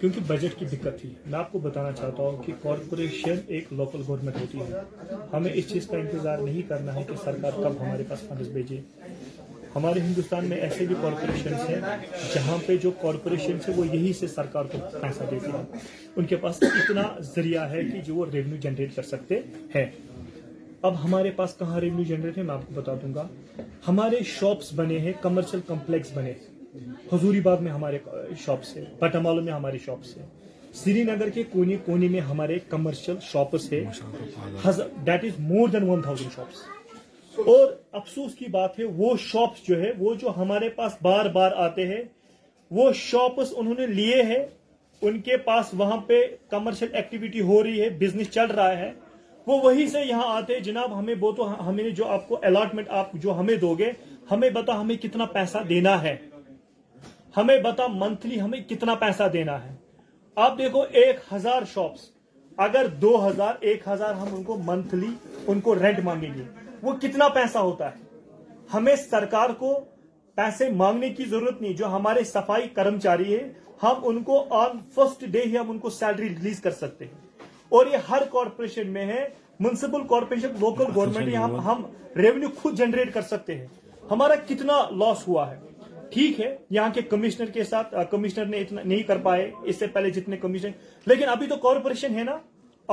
کیونکہ 0.00 0.20
بجٹ 0.26 0.58
کی 0.58 0.64
دقت 0.72 1.00
تھی 1.00 1.08
میں 1.30 1.38
آپ 1.38 1.50
کو 1.52 1.58
بتانا 1.58 1.92
چاہتا 2.00 2.22
ہوں 2.22 2.42
کہ 2.42 2.52
کارپوریشن 2.62 3.38
ایک 3.56 3.72
لوکل 3.72 4.02
گورنمنٹ 4.08 4.40
ہوتی 4.40 4.60
ہے 4.72 5.16
ہمیں 5.32 5.50
اس 5.52 5.68
چیز 5.72 5.86
کا 5.90 5.96
انتظار 5.98 6.38
نہیں 6.38 6.68
کرنا 6.68 6.94
ہے 6.94 7.02
کہ 7.08 7.16
سرکار 7.24 7.62
کب 7.62 7.80
ہمارے 7.82 8.02
پاس 8.08 8.20
فنڈز 8.28 8.48
بھیجے 8.52 8.80
ہمارے 9.74 10.00
ہندوستان 10.00 10.44
میں 10.48 10.56
ایسے 10.66 10.86
بھی 10.86 10.94
کارپوریشن 11.00 11.54
ہیں 11.68 11.80
جہاں 12.34 12.56
پہ 12.66 12.76
جو 12.82 12.90
ہیں 13.04 13.74
وہ 13.76 13.86
یہی 13.86 14.12
سے 14.20 14.26
سرکار 14.34 14.64
کو 14.72 14.78
پیسہ 15.00 15.22
دیتی 15.30 15.50
ہے 15.52 15.62
ان 16.16 16.24
کے 16.26 16.36
پاس 16.44 16.62
اتنا 16.62 17.02
ذریعہ 17.34 17.68
ہے 17.70 17.82
کہ 17.92 18.00
جو 18.06 18.14
وہ 18.14 18.26
ریونیو 18.32 18.56
جنریٹ 18.60 18.94
کر 18.96 19.02
سکتے 19.12 19.38
ہیں 19.74 19.84
اب 20.88 21.04
ہمارے 21.04 21.30
پاس 21.36 21.54
کہاں 21.58 21.80
ریونیو 21.80 22.04
جنریٹ 22.08 22.38
ہے 22.38 22.42
میں 22.50 22.54
آپ 22.54 22.66
کو 22.66 22.80
بتا 22.80 22.94
دوں 23.02 23.14
گا 23.14 23.26
ہمارے 23.88 24.22
شاپس 24.38 24.72
بنے 24.78 24.98
ہیں 25.06 25.12
کمرشل 25.22 25.60
کمپلیکس 25.66 26.10
بنے 26.14 26.32
ہیں 26.32 26.54
حضوری 27.12 27.40
باغ 27.40 27.60
میں 27.64 27.72
ہمارے 27.72 27.98
شاپ 28.44 28.64
سے 28.64 28.82
بٹامالو 28.98 29.42
میں 29.42 29.52
ہمارے 29.52 29.78
شاپس 29.84 30.14
سری 30.82 31.02
نگر 31.04 31.28
کے 31.34 31.42
کونی 31.52 31.76
کونی 31.84 32.08
میں 32.08 32.20
ہمارے 32.20 32.58
کمرشل 32.68 33.14
شاپس 33.30 33.72
ہے 33.72 33.84
اور 37.52 37.66
افسوس 38.00 38.34
کی 38.34 38.46
بات 38.50 38.78
ہے 38.78 38.84
وہ 38.96 39.14
شاپس 39.20 39.66
جو 39.66 39.80
ہے 39.80 39.90
وہ 39.98 40.14
جو 40.20 40.32
ہمارے 40.36 40.68
پاس 40.76 40.92
بار 41.02 41.26
بار 41.32 41.52
آتے 41.64 41.86
ہیں 41.86 42.02
وہ 42.78 42.90
شاپس 43.00 43.52
انہوں 43.56 43.74
نے 43.78 43.86
لیے 43.94 44.22
ہیں 44.28 44.44
ان 45.08 45.20
کے 45.20 45.36
پاس 45.48 45.74
وہاں 45.78 45.96
پہ 46.06 46.20
کمرشل 46.50 46.88
ایکٹیویٹی 46.96 47.40
ہو 47.50 47.62
رہی 47.62 47.80
ہے 47.80 47.88
بزنس 47.98 48.30
چل 48.34 48.50
رہا 48.54 48.78
ہے 48.78 48.90
وہ 49.46 49.60
وہی 49.62 49.86
سے 49.90 50.04
یہاں 50.04 50.36
آتے 50.36 50.52
ہیں 50.54 50.60
جناب 50.60 50.98
ہمیں 50.98 51.14
وہ 51.20 51.32
تو 51.36 51.50
ہمیں 51.68 51.84
جو 51.90 52.06
آپ 52.08 52.28
کو 52.28 52.38
الاٹمنٹ 52.46 53.26
ہمیں 53.38 53.54
دو 53.66 53.74
گے 53.78 53.90
ہمیں 54.30 54.48
بتا 54.50 54.80
ہمیں 54.80 54.94
کتنا 55.02 55.24
پیسہ 55.32 55.58
دینا 55.68 56.00
ہے 56.02 56.16
ہمیں 57.36 57.58
بتا 57.62 57.86
منتھلی 57.94 58.40
ہمیں 58.40 58.58
کتنا 58.68 58.94
پیسہ 59.00 59.22
دینا 59.32 59.56
ہے 59.64 59.74
آپ 60.44 60.56
دیکھو 60.58 60.82
ایک 61.00 61.16
ہزار 61.32 61.62
شاپس 61.72 62.00
اگر 62.66 62.86
دو 63.00 63.10
ہزار 63.26 63.54
ایک 63.70 63.82
ہزار 63.88 64.14
ہم 64.20 64.34
ان 64.34 64.42
کو 64.42 64.56
منتھلی 64.64 65.06
ان 65.46 65.60
کو 65.66 65.74
رینٹ 65.78 65.98
مانگیں 66.04 66.30
گے 66.36 66.42
وہ 66.82 66.92
کتنا 67.02 67.28
پیسہ 67.34 67.58
ہوتا 67.58 67.90
ہے 67.90 68.04
ہمیں 68.74 68.94
سرکار 68.96 69.50
کو 69.58 69.74
پیسے 70.36 70.70
مانگنے 70.76 71.08
کی 71.14 71.24
ضرورت 71.30 71.60
نہیں 71.62 71.72
جو 71.76 71.86
ہمارے 71.96 72.24
صفائی 72.32 72.68
کرمچاری 72.74 73.34
ہے 73.36 73.42
ہم 73.82 74.06
ان 74.08 74.22
کو 74.22 74.42
آن 74.60 74.78
فرسٹ 74.94 75.24
ڈے 75.36 75.42
ہی 75.46 75.56
ہم 75.58 75.70
ان 75.70 75.78
کو 75.78 75.90
سیلری 75.98 76.28
ریلیز 76.28 76.60
کر 76.62 76.70
سکتے 76.80 77.04
ہیں 77.06 77.46
اور 77.76 77.86
یہ 77.92 78.10
ہر 78.10 78.22
کارپوریشن 78.32 78.90
میں 78.92 79.06
ہے 79.06 79.24
منسپل 79.68 80.06
کارپوریشن 80.08 80.54
لوکل 80.60 80.90
گورنمنٹ 80.96 81.34
ہم 81.64 81.84
ریونیو 82.22 82.48
خود 82.62 82.78
جنریٹ 82.78 83.12
کر 83.14 83.22
سکتے 83.34 83.54
ہیں 83.58 83.66
ہمارا 84.10 84.34
کتنا 84.48 84.82
لاس 84.98 85.26
ہوا 85.28 85.50
ہے 85.50 85.64
ٹھیک 86.10 86.40
ہے 86.40 86.54
یہاں 86.70 86.88
کے 86.94 87.02
کمشنر 87.10 87.46
کے 87.54 87.64
ساتھ 87.64 87.94
کمشنر 88.10 88.44
نے 88.46 88.58
اتنا 88.60 88.82
نہیں 88.84 89.02
کر 89.08 89.18
پائے 89.22 89.50
اس 89.70 89.78
سے 89.78 89.86
پہلے 89.92 90.10
جتنے 90.10 90.36
کمشن 90.42 90.70
لیکن 91.06 91.28
ابھی 91.28 91.46
تو 91.46 91.56
کارپوریشن 91.66 92.18
ہے 92.18 92.24
نا 92.24 92.36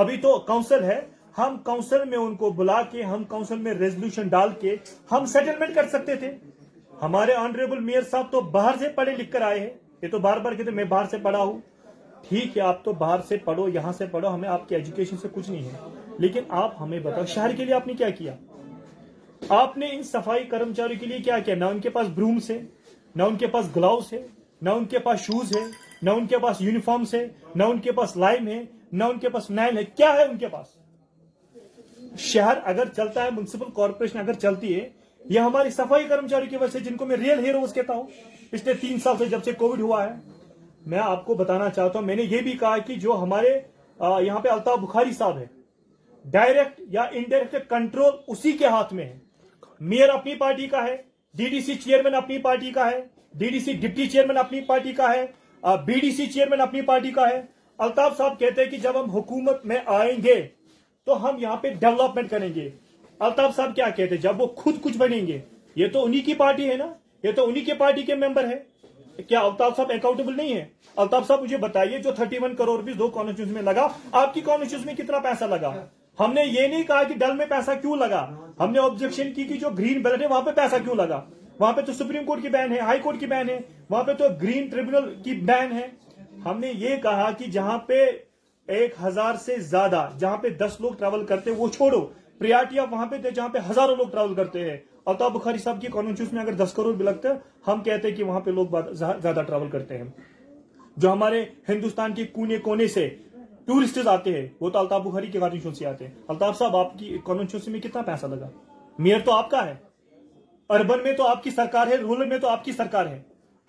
ابھی 0.03 0.17
تو 0.21 0.37
کاؤنسل 0.47 0.83
ہے 0.83 0.99
ہم 1.37 1.57
کاؤنسل 1.65 2.05
میں 2.09 2.17
ان 2.17 2.35
کو 2.35 2.49
بلا 2.59 2.81
کے 2.91 3.01
ہم 3.11 3.23
کاؤنسل 3.29 3.57
میں 3.61 3.73
ریزولوشن 3.73 4.27
ڈال 4.35 4.49
کے 4.61 4.75
ہم 5.11 5.25
سیٹلمنٹ 5.33 5.75
کر 5.75 5.87
سکتے 5.91 6.15
تھے 6.23 6.31
ہمارے 7.01 7.33
آنریبل 7.33 7.79
میئر 7.83 8.01
صاحب 8.11 8.31
تو 8.31 8.41
باہر 8.57 8.75
سے 8.79 8.89
پڑھے 8.95 9.15
لکھ 9.19 9.31
کر 9.31 9.41
آئے 9.41 9.59
ہیں 9.59 9.69
یہ 10.03 10.07
تو 10.11 10.19
بار 10.25 10.37
بار 10.45 10.53
کہتے 10.55 10.71
میں 10.79 10.83
باہر 10.95 11.05
سے 11.11 11.17
پڑھا 11.23 11.39
ہوں 11.41 11.59
ٹھیک 12.27 12.57
ہے 12.57 12.61
آپ 12.63 12.83
تو 12.83 12.91
باہر 12.99 13.21
سے 13.27 13.37
پڑھو 13.45 13.67
یہاں 13.73 13.91
سے 13.97 14.05
پڑھو 14.11 14.33
ہمیں 14.33 14.47
آپ 14.49 14.67
کے 14.69 14.75
ایجوکیشن 14.75 15.17
سے 15.21 15.27
کچھ 15.33 15.49
نہیں 15.49 15.63
ہے 15.73 16.15
لیکن 16.25 16.43
آپ 16.63 16.81
ہمیں 16.81 16.99
بتاؤ 16.99 17.25
شہر 17.33 17.55
کے 17.57 17.65
لیے 17.65 17.73
آپ 17.75 17.87
نے 17.87 17.93
کیا 17.97 18.09
کیا 18.19 18.33
آپ 19.61 19.77
نے 19.77 19.87
ان 19.95 20.03
صفائی 20.11 20.43
کرمچاری 20.51 20.95
کے 20.95 21.05
لیے 21.05 21.17
کیا 21.23 21.37
کیا 21.45 21.55
نہ 21.55 21.65
ان 21.73 21.79
کے 21.81 21.89
پاس 21.97 22.07
برس 22.17 22.49
ہیں 22.51 22.59
نہ 23.15 23.23
ان 23.23 23.35
کے 23.37 23.47
پاس 23.47 23.65
گلاوز 23.75 24.11
ہے 24.13 24.21
نہ 24.65 24.69
ان 24.79 24.85
کے 24.91 24.99
پاس 24.99 25.19
شوز 25.25 25.55
ہے 25.55 25.63
نہ 26.01 26.09
ان 26.19 26.27
کے 26.27 26.37
پاس 26.45 26.61
یونیفارمس 26.61 27.13
نہ 27.55 27.63
ان 27.73 27.79
کے 27.81 27.91
پاس 27.99 28.15
لائم 28.17 28.47
ہے 28.47 28.61
نہ 28.91 29.03
ان 29.03 29.19
کے 29.19 29.29
پاس 29.29 29.49
نائل 29.49 29.77
ہے 29.77 29.83
کیا 29.97 30.11
ہے 30.17 30.23
ان 30.23 30.37
کے 30.37 30.47
پاس 30.51 30.75
شہر 32.23 32.57
اگر 32.71 32.87
چلتا 32.95 33.23
ہے 33.23 33.29
منسپل 33.35 33.71
کارپوریشن 33.75 34.19
اگر 34.19 34.33
چلتی 34.41 34.73
ہے 34.79 34.89
یہ 35.29 35.39
ہماری 35.39 35.69
صفائی 35.71 36.07
کرمچاری 36.07 36.47
کے 36.49 36.57
سے 36.71 36.79
جن 36.87 36.97
کو 36.97 37.05
میں 37.05 37.15
ریئل 37.17 37.45
ہیروز 37.45 37.73
کہتا 37.73 37.93
ہوں 37.93 38.03
پچھلے 38.49 38.73
تین 38.81 38.99
سال 39.03 39.15
سے 39.19 39.25
جب 39.29 39.43
سے 39.43 39.51
کووڈ 39.57 39.81
ہوا 39.81 40.03
ہے 40.03 40.09
میں 40.91 40.99
آپ 40.99 41.25
کو 41.25 41.33
بتانا 41.39 41.69
چاہتا 41.75 41.99
ہوں 41.99 42.05
میں 42.05 42.15
نے 42.15 42.23
یہ 42.29 42.41
بھی 42.47 42.51
کہا 42.59 42.77
کہ 42.87 42.95
جو 43.05 43.17
ہمارے 43.21 43.49
یہاں 44.25 44.39
پہ 44.39 44.49
الطاف 44.49 44.79
بخاری 44.79 45.11
صاحب 45.17 45.37
ہے 45.37 45.45
ڈائریکٹ 46.31 46.81
یا 46.93 47.01
انڈائریکٹ 47.21 47.69
کنٹرول 47.69 48.11
اسی 48.33 48.51
کے 48.57 48.67
ہاتھ 48.75 48.93
میں 48.93 49.05
ہے 49.05 49.17
میئر 49.93 50.09
اپنی 50.09 50.35
پارٹی 50.39 50.67
کا 50.75 50.83
ہے 50.83 50.95
ڈی 51.37 51.45
ڈی 51.49 51.59
سی 51.61 51.75
چیئرمین 51.83 52.15
اپنی 52.15 52.37
پارٹی 52.39 52.71
کا 52.71 52.89
ہے 52.89 52.99
D 53.37 53.47
D 53.49 53.59
C 53.59 53.73
deputy 53.81 54.05
chairman 54.09 54.37
اپنی 54.37 54.59
پارٹی 54.65 54.91
کا 54.93 55.11
ہے 55.13 55.25
بی 55.85 55.93
ڈی 55.99 56.11
سی 56.15 56.25
چیئرمین 56.33 56.61
اپنی 56.61 56.81
پارٹی 56.89 57.11
کا 57.11 57.27
ہے 57.29 57.41
الطاف 57.85 58.17
صاحب 58.17 58.37
کہتے 58.39 58.63
ہیں 58.63 58.69
کہ 58.71 58.77
جب 58.83 58.99
ہم 59.01 59.09
حکومت 59.11 59.65
میں 59.65 59.77
آئیں 59.99 60.15
گے 60.23 60.35
تو 61.05 61.17
ہم 61.27 61.39
یہاں 61.41 61.55
پہ 61.61 61.69
ڈیولپمنٹ 61.79 62.29
کریں 62.31 62.53
گے 62.55 62.69
الطاف 63.27 63.55
صاحب 63.55 63.75
کیا 63.75 63.89
کہتے 63.95 64.15
ہیں 64.15 64.21
جب 64.21 64.41
وہ 64.41 64.47
خود 64.61 64.75
کچھ 64.81 64.97
بنیں 64.97 65.25
گے 65.27 65.39
یہ 65.81 65.87
تو 65.93 66.05
انہی 66.05 66.19
کی 66.27 66.33
پارٹی 66.43 66.69
ہے 66.69 66.75
نا 66.77 66.93
یہ 67.23 67.31
تو 67.35 67.47
انہی 67.49 67.61
کی 67.65 67.73
پارٹی 67.79 68.01
کے 68.11 68.15
ممبر 68.25 68.47
ہے 68.49 69.21
کیا 69.27 69.39
الطاف 69.39 69.75
صاحب 69.77 69.91
اکاؤنٹیبل 69.95 70.37
نہیں 70.37 70.53
ہے 70.53 70.65
الطاف 71.03 71.27
صاحب 71.27 71.41
مجھے 71.41 71.57
بتائیے 71.65 71.97
جو 72.03 72.11
31 72.21 72.55
کروڑ 72.57 72.77
روپیز 72.79 72.95
دو 72.99 73.07
کانسٹیچیوس 73.17 73.51
میں 73.55 73.61
لگا 73.71 73.87
آپ 74.21 74.33
کی 74.33 74.41
میں 74.85 74.93
کتنا 74.93 75.19
پیسہ 75.23 75.45
لگا 75.57 75.73
ہم 76.19 76.33
نے 76.33 76.41
یہ 76.45 76.67
نہیں 76.67 76.83
کہا 76.87 77.03
کہ 77.07 77.13
ڈل 77.19 77.35
میں 77.35 77.45
پیسہ 77.49 77.71
کیوں 77.81 77.95
لگا 77.97 78.25
ہم 78.59 78.71
نے 78.71 79.07
کی 79.35 79.43
کہ 79.43 79.53
جو 79.61 79.69
گرین 79.77 80.01
بیلٹ 80.01 80.21
ہے 80.21 80.27
وہاں 80.27 80.41
پہ 80.41 80.51
پیسہ 80.55 80.75
کیوں 80.83 80.95
لگا 80.95 81.21
وہاں 81.59 81.71
پہ 81.73 81.81
تو 81.85 81.93
سپریم 81.93 82.25
کورٹ 82.25 82.41
کی 82.41 82.49
بین 82.49 82.71
ہے 82.71 82.79
ہائی 82.79 82.99
کورٹ 82.99 83.19
کی 83.19 83.25
بین 83.27 83.49
ہے 83.49 83.57
وہاں 83.89 84.03
پہ 84.03 84.13
تو 84.17 84.25
گرین 84.41 84.69
کی 85.23 85.33
بین 85.47 85.71
ہے 85.77 85.87
ہم 86.45 86.59
نے 86.59 86.71
یہ 86.79 86.95
کہا 87.03 87.29
کہ 87.37 87.45
جہاں 87.51 87.77
پہ 87.87 88.05
ایک 88.79 88.93
ہزار 89.03 89.35
سے 89.45 89.55
زیادہ 89.69 90.07
جہاں 90.19 90.37
پہ 90.41 90.49
دس 90.59 90.79
لوگ 90.81 90.93
ٹریول 90.99 91.25
کرتے 91.25 91.51
وہ 91.57 91.67
چھوڑو 91.75 92.05
پریارٹی 92.39 92.79
آپ 92.79 92.93
وہاں 92.93 93.05
پہ 93.11 93.17
جہاں 93.33 93.49
پہ 93.53 93.59
ہزاروں 93.69 93.95
لوگ 93.95 94.09
ٹریول 94.11 94.33
کرتے 94.35 94.69
ہیں 94.69 94.77
اور 95.03 95.15
تا 95.19 95.27
بخاری 95.27 95.57
صاحب 95.63 95.81
کی 95.81 96.23
میں 96.33 96.41
اگر 96.41 96.53
دس 96.63 96.73
کروڑ 96.75 96.93
بھی 96.95 97.05
لگتے 97.05 97.27
ہم 97.67 97.81
کہتے 97.83 98.09
ہیں 98.09 98.15
کہ 98.15 98.23
وہاں 98.23 98.39
پہ 98.47 98.51
لوگ 98.59 98.75
زیادہ 98.95 99.41
ٹریول 99.47 99.69
کرتے 99.69 99.97
ہیں 99.97 100.05
جو 101.03 101.11
ہمارے 101.11 101.43
ہندوستان 101.69 102.13
کے 102.13 102.23
کونے 102.33 102.57
کونے 102.63 102.87
سے 102.93 103.07
آتے 103.69 104.31
ہیں 104.33 104.47
وہ 104.61 104.69
تو 104.69 104.79
الطاف 104.79 105.01
بخاری 105.03 105.27
کے 105.31 105.39
سے 105.77 105.85
آتے 105.87 106.07
ہیں 106.07 106.13
الطاف 106.33 106.57
صاحب 106.57 106.75
آپ 106.77 106.97
کی 106.99 107.17
کانسٹیوسی 107.25 107.71
میں 107.71 107.79
کتنا 107.79 108.01
پیسہ 108.05 108.25
لگا 108.31 108.49
میئر 109.03 109.19
تو 109.25 109.33
آپ 109.33 109.49
کا 109.51 109.65
ہے 109.65 109.75
اربن 110.77 111.03
میں 111.03 111.13
تو 111.17 111.27
آپ 111.27 111.43
کی 111.43 111.51
سرکار 111.51 111.87
ہے 111.87 111.95
رورل 112.01 112.27
میں 112.29 112.37
تو 112.39 112.47
آپ 112.49 112.63
کی 112.65 112.71
سرکار 112.77 113.05
ہے 113.05 113.21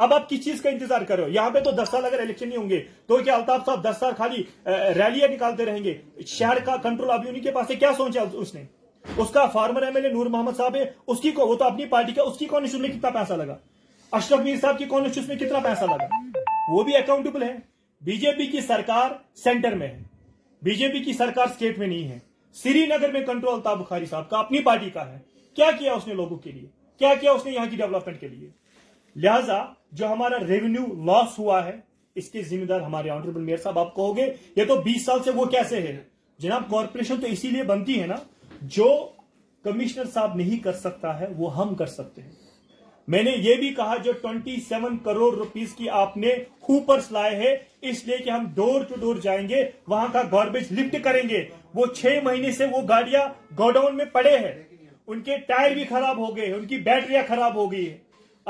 اب 0.04 0.14
آپ 0.14 0.28
کس 0.30 0.44
چیز 0.44 0.60
کا 0.62 0.68
انتظار 0.70 1.00
کر 1.08 1.16
رہے 1.18 1.24
ہو 1.24 1.28
یہاں 1.30 1.50
پہ 1.54 1.60
تو 1.64 1.70
دس 1.82 1.90
سال 1.90 2.04
اگر 2.04 2.20
الیکشن 2.20 2.48
نہیں 2.48 2.58
ہوں 2.58 2.68
گے 2.70 2.80
تو 3.06 3.16
کیا 3.24 3.34
الطاف 3.34 3.66
صاحب 3.66 3.84
دس 3.90 3.98
سال 4.00 4.12
خالی 4.18 4.42
ریلیاں 4.96 5.28
نکالتے 5.32 5.64
رہیں 5.66 5.82
گے 5.84 5.96
شہر 6.26 6.58
کا 6.64 6.76
کنٹرول 6.82 7.10
آپ 7.10 7.26
انہیں 7.28 7.42
کے 7.42 7.50
پاس 7.52 7.70
ہے 7.70 7.74
کیا 7.82 7.90
سوچا 7.96 8.22
اس 8.40 8.54
نے 8.54 8.64
اس 9.16 9.30
کا 9.30 9.44
former 9.52 9.82
M 9.82 9.96
L 9.96 10.12
Noor 10.12 10.26
Mohammad 10.34 10.56
sahib 10.56 10.76
ہے 10.76 10.84
اس 11.06 11.20
کی 11.22 11.30
وہ 11.36 11.54
تو 11.54 11.64
اپنی 11.64 11.86
پارٹی 11.92 12.12
کا 12.14 12.22
اس 12.22 12.38
کی 12.38 12.46
کانسٹیوشن 12.50 12.88
میں 12.88 12.96
کتنا 12.96 13.10
پیسہ 13.18 13.34
لگا 13.42 13.56
اشرف 14.16 14.40
میر 14.44 14.56
صاحب 14.62 14.78
کی 14.78 14.84
میں 15.28 15.36
کتنا 15.38 15.60
پیسہ 15.64 15.84
لگا 15.92 16.42
وہ 16.72 16.82
بھی 16.84 16.96
اکاؤنٹیبل 16.96 17.42
ہے 17.42 17.52
بی 18.04 18.16
جے 18.20 18.30
پی 18.38 18.46
کی 18.46 18.60
سرکار 18.60 19.10
سینٹر 19.42 19.74
میں 19.74 19.86
ہے 19.88 20.02
بی 20.62 20.74
جے 20.80 20.88
پی 20.92 20.98
کی 21.04 21.12
سرکار 21.18 21.46
سٹیٹ 21.54 21.78
میں 21.78 21.86
نہیں 21.86 22.08
ہے 22.08 22.18
سری 22.62 22.84
نگر 22.86 23.12
میں 23.12 23.20
کنٹرول 23.26 23.60
بخاری 23.64 24.06
صاحب 24.06 24.28
کا 24.30 24.38
اپنی 24.38 24.58
پارٹی 24.64 24.90
کا 24.94 25.06
ہے 25.12 25.18
کیا 25.56 25.70
کیا 25.78 25.92
اس 25.92 26.06
نے 26.06 26.14
لوگوں 26.14 26.36
کے 26.38 26.50
لیے 26.50 26.66
کیا 26.98 27.12
کیا 27.20 27.32
اس 27.32 27.44
نے 27.44 27.52
یہاں 27.52 27.66
کی 27.70 28.16
کے 28.20 28.28
لیے 28.28 28.50
لہٰذا 29.22 29.58
جو 29.98 30.06
ہمارا 30.12 30.38
ریونیو 30.46 30.84
لاس 31.10 31.38
ہوا 31.38 31.64
ہے 31.66 31.72
اس 32.20 32.28
کے 32.30 32.42
ذمہ 32.50 32.64
دار 32.72 32.80
ہمارے 32.80 33.10
آنریبل 33.10 33.40
میئر 33.44 33.56
صاحب 33.62 33.78
آپ 33.78 33.98
یہ 34.56 34.64
تو 34.68 34.76
بیس 34.84 35.04
سال 35.06 35.22
سے 35.24 35.30
وہ 35.36 35.44
کیسے 35.56 35.80
ہے 35.82 35.96
جناب 36.42 36.68
کارپوریشن 36.70 37.20
تو 37.20 37.26
اسی 37.36 37.50
لیے 37.50 37.62
بنتی 37.74 38.00
ہے 38.00 38.06
نا 38.06 38.16
جو 38.78 38.90
کمشنر 39.64 40.10
صاحب 40.14 40.36
نہیں 40.36 40.62
کر 40.64 40.72
سکتا 40.86 41.18
ہے 41.20 41.26
وہ 41.36 41.56
ہم 41.56 41.74
کر 41.74 41.86
سکتے 41.98 42.22
ہیں 42.22 42.32
میں 43.12 43.22
نے 43.22 43.30
یہ 43.42 43.54
بھی 43.60 43.68
کہا 43.74 43.96
جو 44.04 44.12
27 44.26 44.58
سیون 44.68 44.96
کروڑ 45.04 45.32
روپیز 45.34 45.72
کی 45.76 45.88
آپ 46.02 46.16
نے 46.16 46.28
اوپر 46.74 47.00
لائے 47.12 47.34
ہیں 47.36 47.54
اس 47.90 48.04
لیے 48.06 48.16
کہ 48.18 48.30
ہم 48.30 48.46
ڈور 48.54 48.84
ٹو 48.88 48.94
ڈور 49.00 49.16
جائیں 49.22 49.48
گے 49.48 49.60
وہاں 49.88 50.06
کا 50.12 50.22
گاربیج 50.32 50.72
لفٹ 50.78 50.96
کریں 51.04 51.22
گے 51.28 51.44
وہ 51.74 51.86
چھ 51.96 52.18
مہینے 52.24 52.52
سے 52.58 52.66
وہ 52.72 52.80
گاڑیاں 52.88 53.26
گوڈاؤن 53.58 53.96
میں 53.96 54.04
پڑے 54.12 54.36
ہیں 54.38 54.52
ان 55.06 55.20
کے 55.22 55.36
ٹائر 55.48 55.74
بھی 55.74 55.84
خراب 55.88 56.18
ہو 56.28 56.36
گئے 56.36 56.52
ان 56.52 56.66
کی 56.66 56.76
بیٹریاں 56.88 57.22
خراب 57.28 57.54
ہو 57.56 57.70
گئی 57.72 57.88
ہیں 57.90 57.96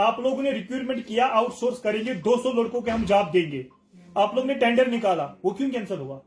آپ 0.06 0.18
لوگوں 0.20 0.42
نے 0.42 0.50
ریکیورمنٹ 0.50 1.06
کیا 1.06 1.26
آؤٹ 1.40 1.54
سورس 1.60 1.78
کریں 1.82 2.00
گے 2.06 2.14
دو 2.24 2.36
سو 2.42 2.52
لڑکوں 2.62 2.80
کے 2.80 2.90
ہم 2.90 3.04
جاب 3.08 3.32
دیں 3.34 3.50
گے 3.52 3.62
آپ 4.24 4.34
لوگ 4.34 4.46
نے 4.46 4.54
ٹینڈر 4.58 4.88
نکالا 4.92 5.26
وہ 5.42 5.50
کیوں 5.58 5.70
کینسل 5.70 5.98
ہوا 6.00 6.18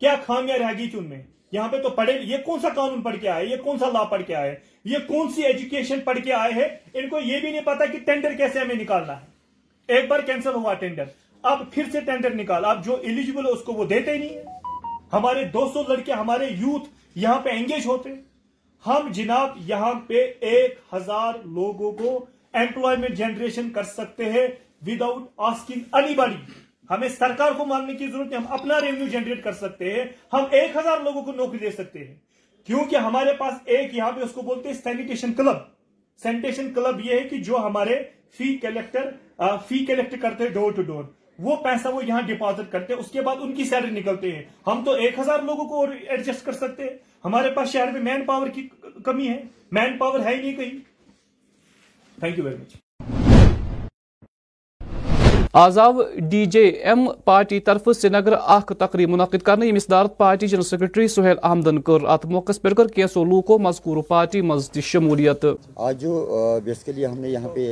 کیا 0.00 0.14
خامیاں 0.26 0.58
رہ 0.58 0.72
گئی 0.78 0.88
تھی 0.90 0.98
ان 0.98 1.06
میں 1.08 1.22
یہاں 1.52 1.68
پہ 1.68 1.78
تو 1.82 1.90
پڑھے 1.96 2.12
یہ 2.26 2.36
کون 2.44 2.60
سا 2.60 2.68
قانون 2.74 3.02
پڑھ 3.02 3.16
کے 3.20 3.28
آئے 3.28 3.46
یہ 3.46 3.56
کون 3.64 3.78
سا 3.78 3.90
لا 3.92 4.02
پڑھ 4.10 4.22
کے 4.26 4.34
آئے 4.34 4.54
یہ 4.92 4.98
کون 5.06 5.30
سی 5.32 5.42
ایجوکیشن 5.46 6.00
پڑھ 6.04 6.18
کے 6.24 6.32
آئے 6.32 6.52
ہیں 6.52 6.66
ان 7.00 7.08
کو 7.08 7.18
یہ 7.20 7.40
بھی 7.40 7.50
نہیں 7.50 7.60
پتا 7.64 7.84
کہ 7.92 7.98
ٹینڈر 8.06 8.32
کیسے 8.36 8.58
ہمیں 8.60 8.74
نکالنا 8.74 9.20
ہے 9.20 9.94
ایک 9.94 10.08
بار 10.10 10.20
کینسل 10.26 10.54
ہوا 10.54 10.74
ٹینڈر 10.74 11.04
ٹینڈر 11.04 11.12
اب 11.50 11.60
پھر 11.72 11.90
سے 11.92 12.00
نکال 12.42 12.64
اب 12.64 12.84
جو 12.84 12.96
ایلیجیبل 13.02 13.46
اس 13.50 13.60
کو 13.64 13.72
وہ 13.72 13.84
دیتے 13.94 14.16
نہیں 14.18 14.36
ہے 14.36 14.44
ہمارے 15.12 15.44
دو 15.52 15.68
سو 15.74 15.82
لڑکے 15.88 16.12
ہمارے 16.12 16.46
یوتھ 16.58 16.88
یہاں 17.18 17.40
پہ 17.40 17.50
انگیج 17.54 17.86
ہوتے 17.86 18.10
ہم 18.86 19.08
جناب 19.14 19.56
یہاں 19.66 19.92
پہ 20.06 20.24
ایک 20.52 20.78
ہزار 20.92 21.32
لوگوں 21.58 21.92
کو 22.02 22.16
امپلوائمنٹ 22.60 23.16
جنریشن 23.18 23.70
کر 23.78 23.82
سکتے 23.96 24.30
ہیں 24.32 24.46
وداؤٹ 24.86 25.26
آسکنگ 25.50 25.94
اینی 25.98 26.14
بڑی 26.14 26.36
ہمیں 26.90 27.08
سرکار 27.18 27.52
کو 27.58 27.64
ماننے 27.66 27.94
کی 27.96 28.06
ضرورت 28.06 28.32
ہے 28.32 28.36
ہم 28.36 28.44
اپنا 28.52 28.80
ریونیو 28.80 29.06
جنریٹ 29.12 29.42
کر 29.44 29.52
سکتے 29.60 29.92
ہیں 29.94 30.04
ہم 30.32 30.44
ایک 30.58 30.76
ہزار 30.76 30.98
لوگوں 31.04 31.22
کو 31.22 31.32
نوکری 31.36 31.58
دے 31.58 31.70
سکتے 31.70 32.04
ہیں 32.06 32.14
کیونکہ 32.66 32.96
ہمارے 33.06 33.32
پاس 33.38 33.54
ایک 33.74 33.94
یہاں 33.96 34.10
پہ 34.12 34.20
اس 34.24 34.32
کو 34.32 34.42
بولتے 34.42 34.68
ہیں 34.68 34.76
سینیٹیشن 34.82 35.32
کلب 35.40 35.56
سینیٹیشن 36.22 36.72
کلب 36.74 37.00
یہ 37.04 37.14
ہے 37.18 37.28
کہ 37.28 37.36
جو 37.48 37.58
ہمارے 37.66 38.02
فی 38.38 38.56
کلیکٹر 38.62 39.10
فی 39.68 39.84
کلیکٹ 39.86 40.20
کرتے 40.22 40.44
ہیں 40.44 40.50
ڈور 40.50 40.72
ٹو 40.76 40.82
ڈور 40.92 41.04
وہ 41.46 41.56
پیسہ 41.64 41.88
وہ 41.94 42.04
یہاں 42.04 42.20
ڈپازٹ 42.26 42.70
کرتے 42.72 42.92
ہیں 42.92 43.00
اس 43.00 43.10
کے 43.12 43.20
بعد 43.22 43.42
ان 43.42 43.52
کی 43.54 43.64
سیلری 43.70 43.90
نکلتے 44.00 44.32
ہیں 44.36 44.42
ہم 44.66 44.84
تو 44.84 44.92
ایک 45.04 45.18
ہزار 45.18 45.42
لوگوں 45.48 45.64
کو 45.68 45.84
ایڈجسٹ 46.00 46.44
کر 46.46 46.52
سکتے 46.60 46.82
ہیں 46.84 46.96
ہمارے 47.24 47.50
پاس 47.56 47.72
شہر 47.72 47.92
میں 47.92 48.00
مین 48.12 48.24
پاور 48.26 48.48
کی 48.54 48.68
کمی 49.04 49.28
ہے 49.28 49.40
مین 49.80 49.98
پاور 49.98 50.24
ہے 50.26 50.34
ہی 50.36 50.40
نہیں 50.42 50.56
کہیں 50.56 50.78
thank 52.20 52.38
you 52.38 52.44
very 52.44 52.56
much 52.60 52.76
آزاو 55.58 56.02
D 56.30 56.44
J 56.52 56.62
M 56.62 57.04
party 57.24 57.58
طرف 57.66 57.88
سری 58.00 58.08
نگر 58.10 58.32
آخ 58.54 58.64
تقریب 58.78 59.10
منعقد 59.10 59.42
کرنے 59.42 59.70
پارٹی 60.16 60.46
جنرل 60.46 60.62
سیکرٹری 60.70 61.06
سہیل 61.08 61.36
آمدن 61.50 61.80
کر 61.82 62.00
موقع 62.30 62.52
کر 62.96 63.50
مذکور 63.66 64.02
پارٹی 64.08 64.40
مزتی 64.50 64.80
شمولیت 64.90 65.44
آج 65.86 66.00
جو 66.00 66.58
بیسیکلی 66.64 67.06
ہم 67.06 67.18
نے 67.20 67.28
یہاں 67.28 67.48
پہ 67.54 67.66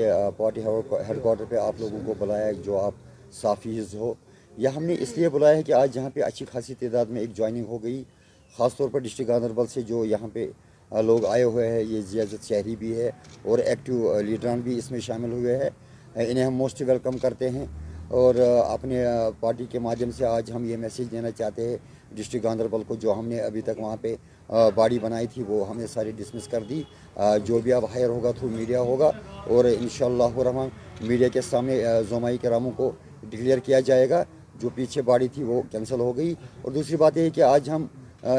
ہیڈ 1.09 1.18
کوارٹر 1.23 1.44
پہ 1.49 1.57
آپ 1.64 1.81
لوگوں 1.81 2.01
کو 2.07 2.14
بلایا 2.18 2.51
جو 2.66 2.79
آپ 2.85 2.94
صافیز 3.42 3.94
ہو 3.94 4.12
یہ 4.64 4.77
ہم 4.77 4.85
نے 4.85 4.97
اس 5.07 5.16
لیے 5.18 5.29
بلایا 5.37 5.57
ہے 5.57 5.62
کہ 5.62 5.73
آج 5.83 5.97
یہاں 5.97 6.11
پہ 6.14 6.23
اچھی 6.29 6.47
خاصی 6.53 6.75
تعداد 6.81 7.11
میں 7.16 7.20
ایک 7.20 7.37
جوائننگ 7.37 7.64
ہو 7.70 7.83
گئی 7.83 8.03
خاص 8.59 8.77
طور 8.77 8.88
پر 8.92 8.99
ڈسٹرک 9.09 9.29
گاندربل 9.29 9.66
سے 9.75 9.83
جو 9.92 10.05
یہاں 10.05 10.29
پہ 10.35 10.47
لوگ 11.07 11.25
آئے 11.33 11.42
ہوئے 11.42 11.68
ہیں 11.70 11.81
یہ 11.88 12.01
زیادت 12.11 12.47
شہری 12.49 12.77
بھی 12.79 12.99
ہے 13.01 13.11
اور 13.44 13.59
ایکٹیو 13.64 14.20
لیڈران 14.27 14.61
بھی 14.64 14.79
اس 14.79 14.90
میں 14.90 15.01
شامل 15.11 15.33
ہوئے 15.33 15.57
ہیں 15.64 15.70
انہیں 16.16 16.44
ہم 16.44 16.55
موسٹ 16.57 16.83
ویلکم 16.87 17.16
کرتے 17.18 17.48
ہیں 17.50 17.64
اور 18.18 18.35
اپنے 18.68 19.05
پارٹی 19.40 19.64
کے 19.70 19.79
مادھیم 19.79 20.11
سے 20.16 20.24
آج 20.27 20.50
ہم 20.55 20.64
یہ 20.70 20.77
میسیج 20.77 21.11
دینا 21.12 21.31
چاہتے 21.38 21.68
ہیں 21.68 21.77
ڈسٹرک 22.16 22.42
گاندربل 22.44 22.83
کو 22.87 22.94
جو 23.00 23.12
ہم 23.18 23.29
نے 23.29 23.40
ابھی 23.40 23.61
تک 23.66 23.81
وہاں 23.81 23.96
پہ 24.00 24.14
باڑی 24.74 24.98
بنائی 25.03 25.27
تھی 25.33 25.42
وہ 25.48 25.68
ہم 25.68 25.79
نے 25.79 25.87
ساری 25.92 26.11
ڈسمس 26.16 26.46
کر 26.48 26.62
دی 26.68 26.83
جو 27.46 27.59
بھی 27.64 27.72
اب 27.72 27.85
ہائر 27.94 28.09
ہوگا 28.09 28.31
تھرو 28.38 28.48
میڈیا 28.53 28.81
ہوگا 28.81 29.11
اور 29.50 29.64
انشاءاللہ 29.79 30.42
شاء 30.44 30.66
میڈیا 31.09 31.29
کے 31.33 31.40
سامنے 31.50 31.83
زومائی 32.09 32.38
کراموں 32.42 32.70
کو 32.77 32.90
ڈکلیئر 33.29 33.59
کیا 33.64 33.81
جائے 33.88 34.09
گا 34.11 34.22
جو 34.62 34.68
پیچھے 34.74 35.03
باڑی 35.03 35.29
تھی 35.35 35.42
وہ 35.44 35.61
کینسل 35.70 36.00
ہو 36.00 36.16
گئی 36.16 36.35
اور 36.62 36.72
دوسری 36.72 36.96
بات 36.96 37.16
یہ 37.16 37.22
ہے 37.22 37.31
کہ 37.35 37.42
آج 37.42 37.70
ہم 37.70 37.87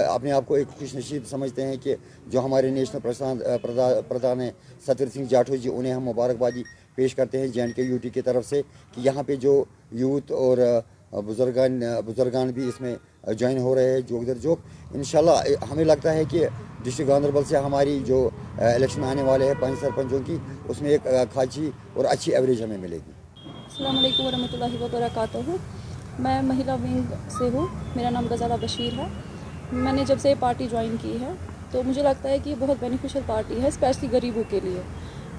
اپنے 0.10 0.32
آپ 0.32 0.46
کو 0.48 0.54
ایک 0.56 0.68
خوش 0.78 0.94
نشید 0.96 1.26
سمجھتے 1.30 1.66
ہیں 1.68 1.76
کہ 1.84 1.96
جو 2.32 2.44
ہمارے 2.46 2.70
نیشنل 2.72 3.58
پردھان 4.10 4.42
ہیں 4.42 4.52
ستر 4.88 5.10
سنگھ 5.14 5.28
جاٹھو 5.30 5.56
جی 5.56 5.70
انہیں 5.74 5.94
ہم 5.94 6.04
مبارکبادی 6.04 6.64
پیش 6.96 7.16
کرتے 7.16 7.40
ہیں 7.40 7.48
J 7.54 7.62
and 7.62 7.76
K 7.76 7.82
U 7.84 7.98
T 8.02 8.10
کی 8.18 8.22
طرف 8.28 8.46
سے 8.50 8.62
کہ 8.94 9.02
یہاں 9.06 9.24
پہ 9.28 9.36
جو 9.46 9.64
یوتھ 10.04 10.32
اور 10.42 10.58
بزرگان 11.26 11.80
بزرگان 12.06 12.48
بھی 12.52 12.64
اس 12.68 12.80
میں 12.82 12.96
جوائن 13.40 13.58
ہو 13.66 13.74
رہے 13.76 13.92
ہیں 13.92 14.00
جو 14.10 14.20
ادھر 14.20 14.38
جو 14.46 14.56
انشاءاللہ 14.94 15.66
ہمیں 15.72 15.84
لگتا 15.86 16.14
ہے 16.14 16.24
کہ 16.32 16.46
ڈسٹرک 16.84 17.08
گاندربل 17.08 17.44
سے 17.50 17.58
ہماری 17.68 18.00
جو 18.06 18.18
الیکشن 18.74 19.04
آنے 19.04 19.22
والے 19.30 19.46
ہیں 19.48 19.54
پانچ 19.62 19.80
سرپنچوں 19.82 20.20
کی 20.26 20.38
اس 20.70 20.82
میں 20.82 20.90
ایک 20.92 21.08
خاصی 21.34 21.70
اور 21.94 22.06
اچھی 22.10 22.36
ایوریج 22.36 22.64
ہمیں 22.64 22.78
ملے 22.78 23.00
گی 23.08 23.12
السلام 23.44 23.98
علیکم 23.98 24.26
ورحمۃ 24.26 24.54
اللہ 24.54 24.82
وبرکاتہ 24.82 25.38
ہوں 25.48 25.58
میں 26.26 26.42
مہیلا 26.52 26.76
ونگ 26.84 27.14
سے 27.38 27.50
ہوں 27.54 27.68
میرا 27.96 28.10
نام 28.16 28.28
غزالہ 28.30 28.54
بشیر 28.62 28.98
ہے 29.00 29.08
میں 29.72 29.94
نے 29.94 30.04
جب 30.08 30.20
سے 30.22 30.30
یہ 30.30 30.36
پارٹی 30.40 30.68
جوائن 30.72 30.96
کی 31.02 31.18
ہے 31.22 31.32
تو 31.72 31.82
مجھے 31.86 32.04
لگتا 32.04 32.30
ہے 32.30 32.38
کہ 32.44 32.50
یہ 32.50 32.56
بہت 32.60 32.78
بینیفیشل 32.80 33.20
پارٹی 33.28 33.62
ہے 33.62 33.68
اسپیشلی 33.68 34.08
غریبوں 34.12 34.44
کے 34.50 34.60
لیے 34.64 34.82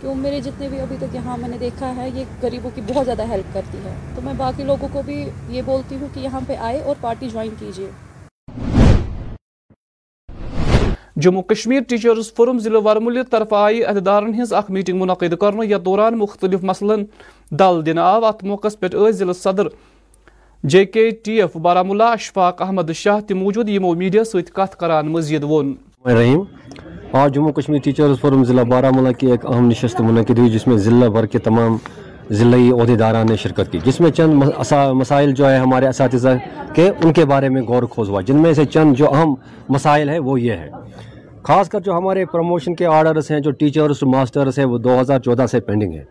کہ 0.00 0.06
وہ 0.08 0.14
میرے 0.14 0.40
جتنے 0.44 0.68
بھی 0.68 0.80
ابھی 0.80 0.96
تک 1.00 1.14
یہاں 1.14 1.36
میں 1.40 1.48
نے 1.48 1.58
دیکھا 1.60 1.92
ہے 1.96 2.08
یہ 2.14 2.24
غریبوں 2.42 2.70
کی 2.74 2.80
بہت 2.88 3.04
زیادہ 3.04 3.22
ہیلپ 3.30 3.54
کرتی 3.54 3.78
ہے 3.84 3.94
تو 4.14 4.22
میں 4.24 4.34
باقی 4.36 4.64
لوگوں 4.70 4.88
کو 4.92 5.02
بھی 5.06 5.24
یہ 5.50 5.62
بولتی 5.66 5.96
ہوں 6.00 6.08
کہ 6.14 6.20
یہاں 6.20 6.40
پہ 6.46 6.56
آئے 6.70 6.80
اور 6.82 6.96
پارٹی 7.00 7.28
جوائن 7.32 7.50
کیجئے 7.58 7.90
جموں 11.24 11.42
کشمیر 11.50 11.80
ٹیچرز 11.88 12.32
فورم 12.36 12.58
ضلع 12.62 12.78
ورمل 12.84 13.22
طرف 13.30 13.52
آئی 13.58 13.82
عہدیدارن 13.84 14.34
ہز 14.40 14.52
اخ 14.54 14.70
میٹنگ 14.76 15.00
منعقد 15.02 15.34
کرنے 15.40 15.66
یا 15.66 15.78
دوران 15.84 16.18
مختلف 16.18 16.64
مسلن 16.70 17.04
دل 17.62 17.84
دن 17.86 17.98
آو 18.08 18.24
ات 18.26 18.42
موقع 18.52 18.68
پہ 18.80 19.10
ضلع 19.20 19.32
صدر 19.42 19.68
J 20.74 20.84
K 20.96 21.08
T 21.24 21.40
F 21.42 21.56
Baramulla 21.68 22.04
Ashfaq 22.18 22.62
Ahmad 22.62 22.90
Shah 23.04 23.20
تی 23.28 23.34
موجود 23.44 23.68
یمو 23.76 23.94
میڈیا 24.04 24.24
ست 24.34 24.52
کت 24.54 24.76
کران 24.80 25.08
مزید 25.12 25.44
ون 25.48 25.74
آج 27.12 27.34
جموں 27.34 27.50
کشمیر 27.52 27.80
ٹیچرز 27.82 28.20
فورم 28.20 28.42
ضلع 28.44 28.62
بارہ 28.70 28.90
ملا 28.94 29.10
کی 29.18 29.26
ایک 29.30 29.44
اہم 29.46 29.66
نشست 29.68 30.00
منعقد 30.00 30.38
ہوئی 30.38 30.50
جس 30.50 30.66
میں 30.66 30.76
ضلع 30.84 31.08
بھر 31.16 31.26
کے 31.32 31.38
تمام 31.44 31.76
ضلعی 32.38 32.70
عہدیداران 32.80 33.26
نے 33.30 33.36
شرکت 33.42 33.70
کی 33.72 33.78
جس 33.84 34.00
میں 34.00 34.10
چند 34.10 34.42
مسائل 35.00 35.32
جو 35.34 35.50
ہے 35.50 35.56
ہمارے 35.58 35.88
اساتذہ 35.88 36.28
کے 36.74 36.90
ان 37.04 37.12
کے 37.12 37.24
بارے 37.32 37.48
میں 37.48 37.62
غور 37.68 37.82
کھوز 37.90 38.08
ہوا 38.10 38.20
جن 38.26 38.42
میں 38.42 38.52
سے 38.54 38.64
چند 38.76 38.94
جو 38.98 39.12
اہم 39.12 39.34
مسائل 39.74 40.08
ہیں 40.08 40.18
وہ 40.30 40.40
یہ 40.40 40.56
ہیں 40.56 40.70
خاص 41.46 41.68
کر 41.70 41.80
جو 41.86 41.92
ہمارے 41.96 42.24
پروموشن 42.30 42.74
کے 42.76 42.86
آرڈرس 42.86 43.30
ہیں 43.30 43.38
جو 43.40 43.50
ٹیچرس 43.58 44.02
اور 44.02 44.10
ماسٹرس 44.12 44.58
ہیں 44.58 44.64
وہ 44.70 44.78
دو 44.86 44.98
ہزار 45.00 45.18
چودہ 45.24 45.44
سے 45.50 45.58
پینڈنگ 45.66 45.92
ہیں 45.92 46.02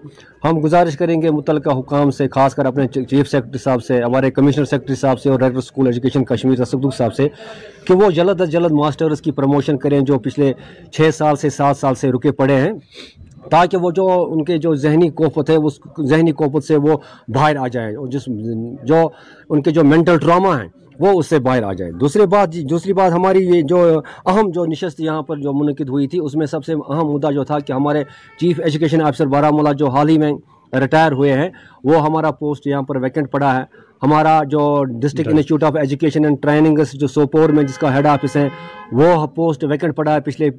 ہم 0.44 0.60
گزارش 0.64 0.98
کریں 0.98 1.22
گے 1.22 1.32
متعلقہ 1.32 1.70
حکام 1.80 2.12
سے 2.20 2.28
خاص 2.36 2.54
کر 2.56 2.66
اپنے 2.66 2.88
چیف 2.94 3.30
سیکرٹری 3.30 3.60
صاحب 3.64 3.84
سے 3.88 4.02
ہمارے 4.04 4.30
کمشنر 4.32 4.66
سیکرٹری 4.66 4.96
صاحب 5.02 5.20
سے 5.22 5.30
اور 5.30 5.40
ڈائریکٹر 5.40 5.60
اسکول 5.64 5.88
ایجوکیشن 5.88 6.26
کشمیر 6.26 6.62
رسد 6.62 6.86
صاحب 6.98 7.14
سے 7.16 7.28
کہ 7.88 7.94
وہ 8.04 8.10
جلد 8.20 8.42
از 8.42 8.52
جلد 8.52 8.72
ماسٹرس 8.80 9.22
کی 9.22 9.32
پروموشن 9.42 9.78
کریں 9.86 10.00
جو 10.12 10.20
پچھلے 10.30 10.52
چھ 10.98 11.10
سال 11.18 11.36
سے 11.42 11.50
سات 11.58 11.78
سال 11.78 11.96
سے 12.04 12.12
رکے 12.12 12.32
پڑے 12.40 12.56
ہیں 12.62 12.72
تاکہ 13.52 13.78
وہ 13.86 13.92
جو 14.00 14.08
ان 14.34 14.44
کے 14.46 14.58
جو 14.68 14.74
ذہنی 14.86 15.10
کوفت 15.24 15.50
ہے 15.50 15.56
اس 15.64 15.80
ذہنی 16.10 16.32
کوفت 16.44 16.68
سے 16.68 16.76
وہ 16.88 16.98
باہر 17.34 17.56
آ 17.64 17.68
جائیں 17.76 17.96
اور 17.96 18.08
جس 18.14 18.30
جو 18.94 19.08
ان 19.50 19.62
کے 19.62 19.72
جو 19.80 19.84
مینٹل 19.92 20.18
ٹراما 20.26 20.60
ہیں 20.62 20.68
وہ 21.00 21.12
اس 21.20 21.28
سے 21.30 21.40
باہر 21.46 21.64
آ 21.64 21.72
جائے 21.78 21.92
دوسری 22.02 22.26
بات 22.32 22.52
جی، 22.54 22.62
دوسری 22.70 22.94
بات 22.94 23.12
ہماری 23.14 23.46
یہ 23.56 23.62
جو 23.70 23.78
اہم 24.32 24.50
جو 24.56 24.66
نشست 24.72 25.00
یہاں 25.02 25.22
پر 25.30 25.38
جو 25.42 25.54
منعقد 25.62 25.90
ہوئی 25.90 26.08
تھی 26.08 26.20
اس 26.24 26.36
میں 26.36 26.46
سب 26.52 26.66
سے 26.66 26.74
اہم 26.74 27.12
مدعا 27.14 27.32
جو 27.32 27.44
تھا 27.50 27.60
کہ 27.68 27.74
ہمارے 27.74 28.04
چیف 28.40 28.60
ایجوکیشن 28.64 29.02
آفیسر 29.08 29.28
بارہ 29.36 29.50
مولا 29.54 29.72
جو 29.80 29.90
حال 29.96 30.10
ہی 30.10 30.18
میں 30.18 30.32
ریٹائر 30.80 31.12
ہوئے 31.20 31.34
ہیں 31.38 31.50
وہ 31.90 32.02
ہمارا 32.06 32.32
پوسٹ 32.40 32.68
یہاں 32.68 32.82
پر 32.90 32.96
ویکنٹ 33.02 33.32
پڑا 33.32 33.56
ہے 33.56 33.64
ہمارا 34.04 34.40
جو 34.50 34.84
district 35.02 35.28
institute 35.28 35.64
of 35.64 35.76
education 35.82 36.26
and 36.26 36.42
training 36.42 36.78
جو 37.00 37.08
سوپور 37.08 37.50
میں 37.58 37.64
جس 37.64 37.78
کا 37.78 37.94
ہیڈ 37.96 38.08
آفس 38.08 38.36
ہے 38.38 38.48
وہ 39.02 39.26
پوسٹ 39.36 39.64
ویکنٹ 39.70 39.96
پڑا 39.96 40.14
ہے 40.16 40.22
پچھلے 40.26 40.50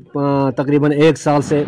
تقریباً 0.57 0.93
ایک 0.93 1.19
سال 1.19 1.43
سے 1.49 1.65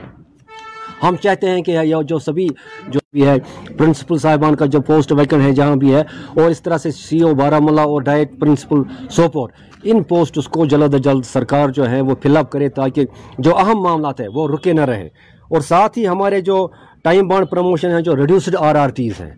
ہم 1.02 1.16
چاہتے 1.22 1.50
ہیں 1.50 1.62
کہ 1.62 1.76
یہ 1.84 2.02
جو 2.08 2.18
سبھی 2.18 2.46
جو 2.90 3.00
بھی 3.12 3.26
ہے 3.26 3.34
پرنسپل 3.78 4.18
صاحبان 4.18 4.54
کا 4.56 4.66
جو 4.74 4.80
پوسٹ 4.86 5.12
ویکن 5.18 5.40
ہے 5.40 5.52
جہاں 5.52 5.76
بھی 5.82 5.94
ہے 5.94 6.00
اور 6.34 6.50
اس 6.50 6.60
طرح 6.62 6.78
سے 6.82 6.90
سی 6.90 7.20
او 7.28 7.32
بارہ 7.40 7.58
ملا 7.62 7.82
اور 7.92 8.02
ڈائٹ 8.02 8.38
پرنسپل 8.40 8.82
سوپور 9.16 9.48
ان 9.90 10.02
پوسٹس 10.12 10.48
کو 10.56 10.64
جلد 10.66 10.94
از 10.94 11.00
جلد 11.04 11.24
سرکار 11.32 11.68
جو 11.74 11.90
ہے 11.90 12.00
وہ 12.08 12.14
فل 12.22 12.36
اپ 12.36 12.50
کرے 12.52 12.68
تاکہ 12.78 13.04
جو 13.48 13.56
اہم 13.58 13.82
معاملات 13.82 14.20
ہیں 14.20 14.28
وہ 14.34 14.48
رکے 14.54 14.72
نہ 14.78 14.84
رہیں 14.92 15.08
اور 15.54 15.60
ساتھ 15.68 15.98
ہی 15.98 16.06
ہمارے 16.08 16.40
جو 16.50 16.66
ٹائم 17.04 17.28
بانڈ 17.28 17.50
پروموشن 17.50 17.90
ہیں 17.94 18.00
جو 18.08 18.16
ریڈیوسڈ 18.16 18.56
آر 18.60 18.74
آر 18.76 18.88
ٹیز 18.94 19.20
ہیں 19.20 19.30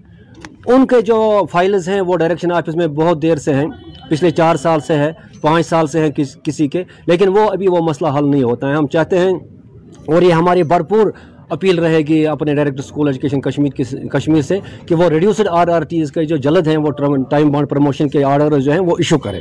ان 0.75 0.87
کے 0.87 1.01
جو 1.03 1.21
فائلز 1.53 1.89
ہیں 1.89 2.01
وہ 2.07 2.17
ڈائریکشن 2.17 2.53
آفس 2.53 2.75
میں 2.77 2.87
بہت 3.01 3.21
دیر 3.23 3.37
سے 3.45 3.55
ہیں 3.55 3.65
پچھلے 4.11 4.31
چار 4.41 4.57
سال 4.63 4.81
سے 4.87 4.97
ہے 4.99 5.13
پانچ 5.41 5.67
سال 5.67 5.87
سے 5.87 6.01
ہیں 6.01 6.11
کسی 6.45 6.67
کے 6.69 6.83
لیکن 7.07 7.29
وہ 7.37 7.49
ابھی 7.51 7.69
وہ 7.71 7.81
مسئلہ 7.89 8.09
حل 8.17 8.29
نہیں 8.31 8.43
ہوتا 8.43 8.69
ہے 8.71 8.75
ہم 8.77 8.87
چاہتے 8.93 9.19
ہیں 9.19 9.33
اور 10.15 10.23
یہ 10.23 10.33
ہماری 10.33 10.63
بھرپور 10.73 11.11
اپیل 11.55 11.79
رہے 11.79 11.99
گی 12.09 12.27
اپنے 12.27 12.55
director 12.55 12.83
school 12.83 13.09
education 13.09 13.41
Kashmir 13.41 14.07
Kashmir 14.13 14.43
سے 14.49 14.59
کہ 14.89 14.95
وہ 14.95 15.09
ریڈیوسڈ 15.11 15.49
آر 15.51 15.69
آر 15.75 15.83
ٹیز 15.91 16.13
کے 16.13 16.25
جو 16.33 16.37
جلد 16.47 16.67
ہیں 16.69 16.77
وہ 16.85 16.91
ٹائم 17.31 17.51
بانڈ 17.53 17.69
پروموشن 17.71 18.09
کے 18.09 18.25
آر 18.25 18.59
جو 18.59 18.73
ہیں 18.73 18.79
وہ 18.81 18.95
ایشو 18.99 19.19
کرے 19.25 19.41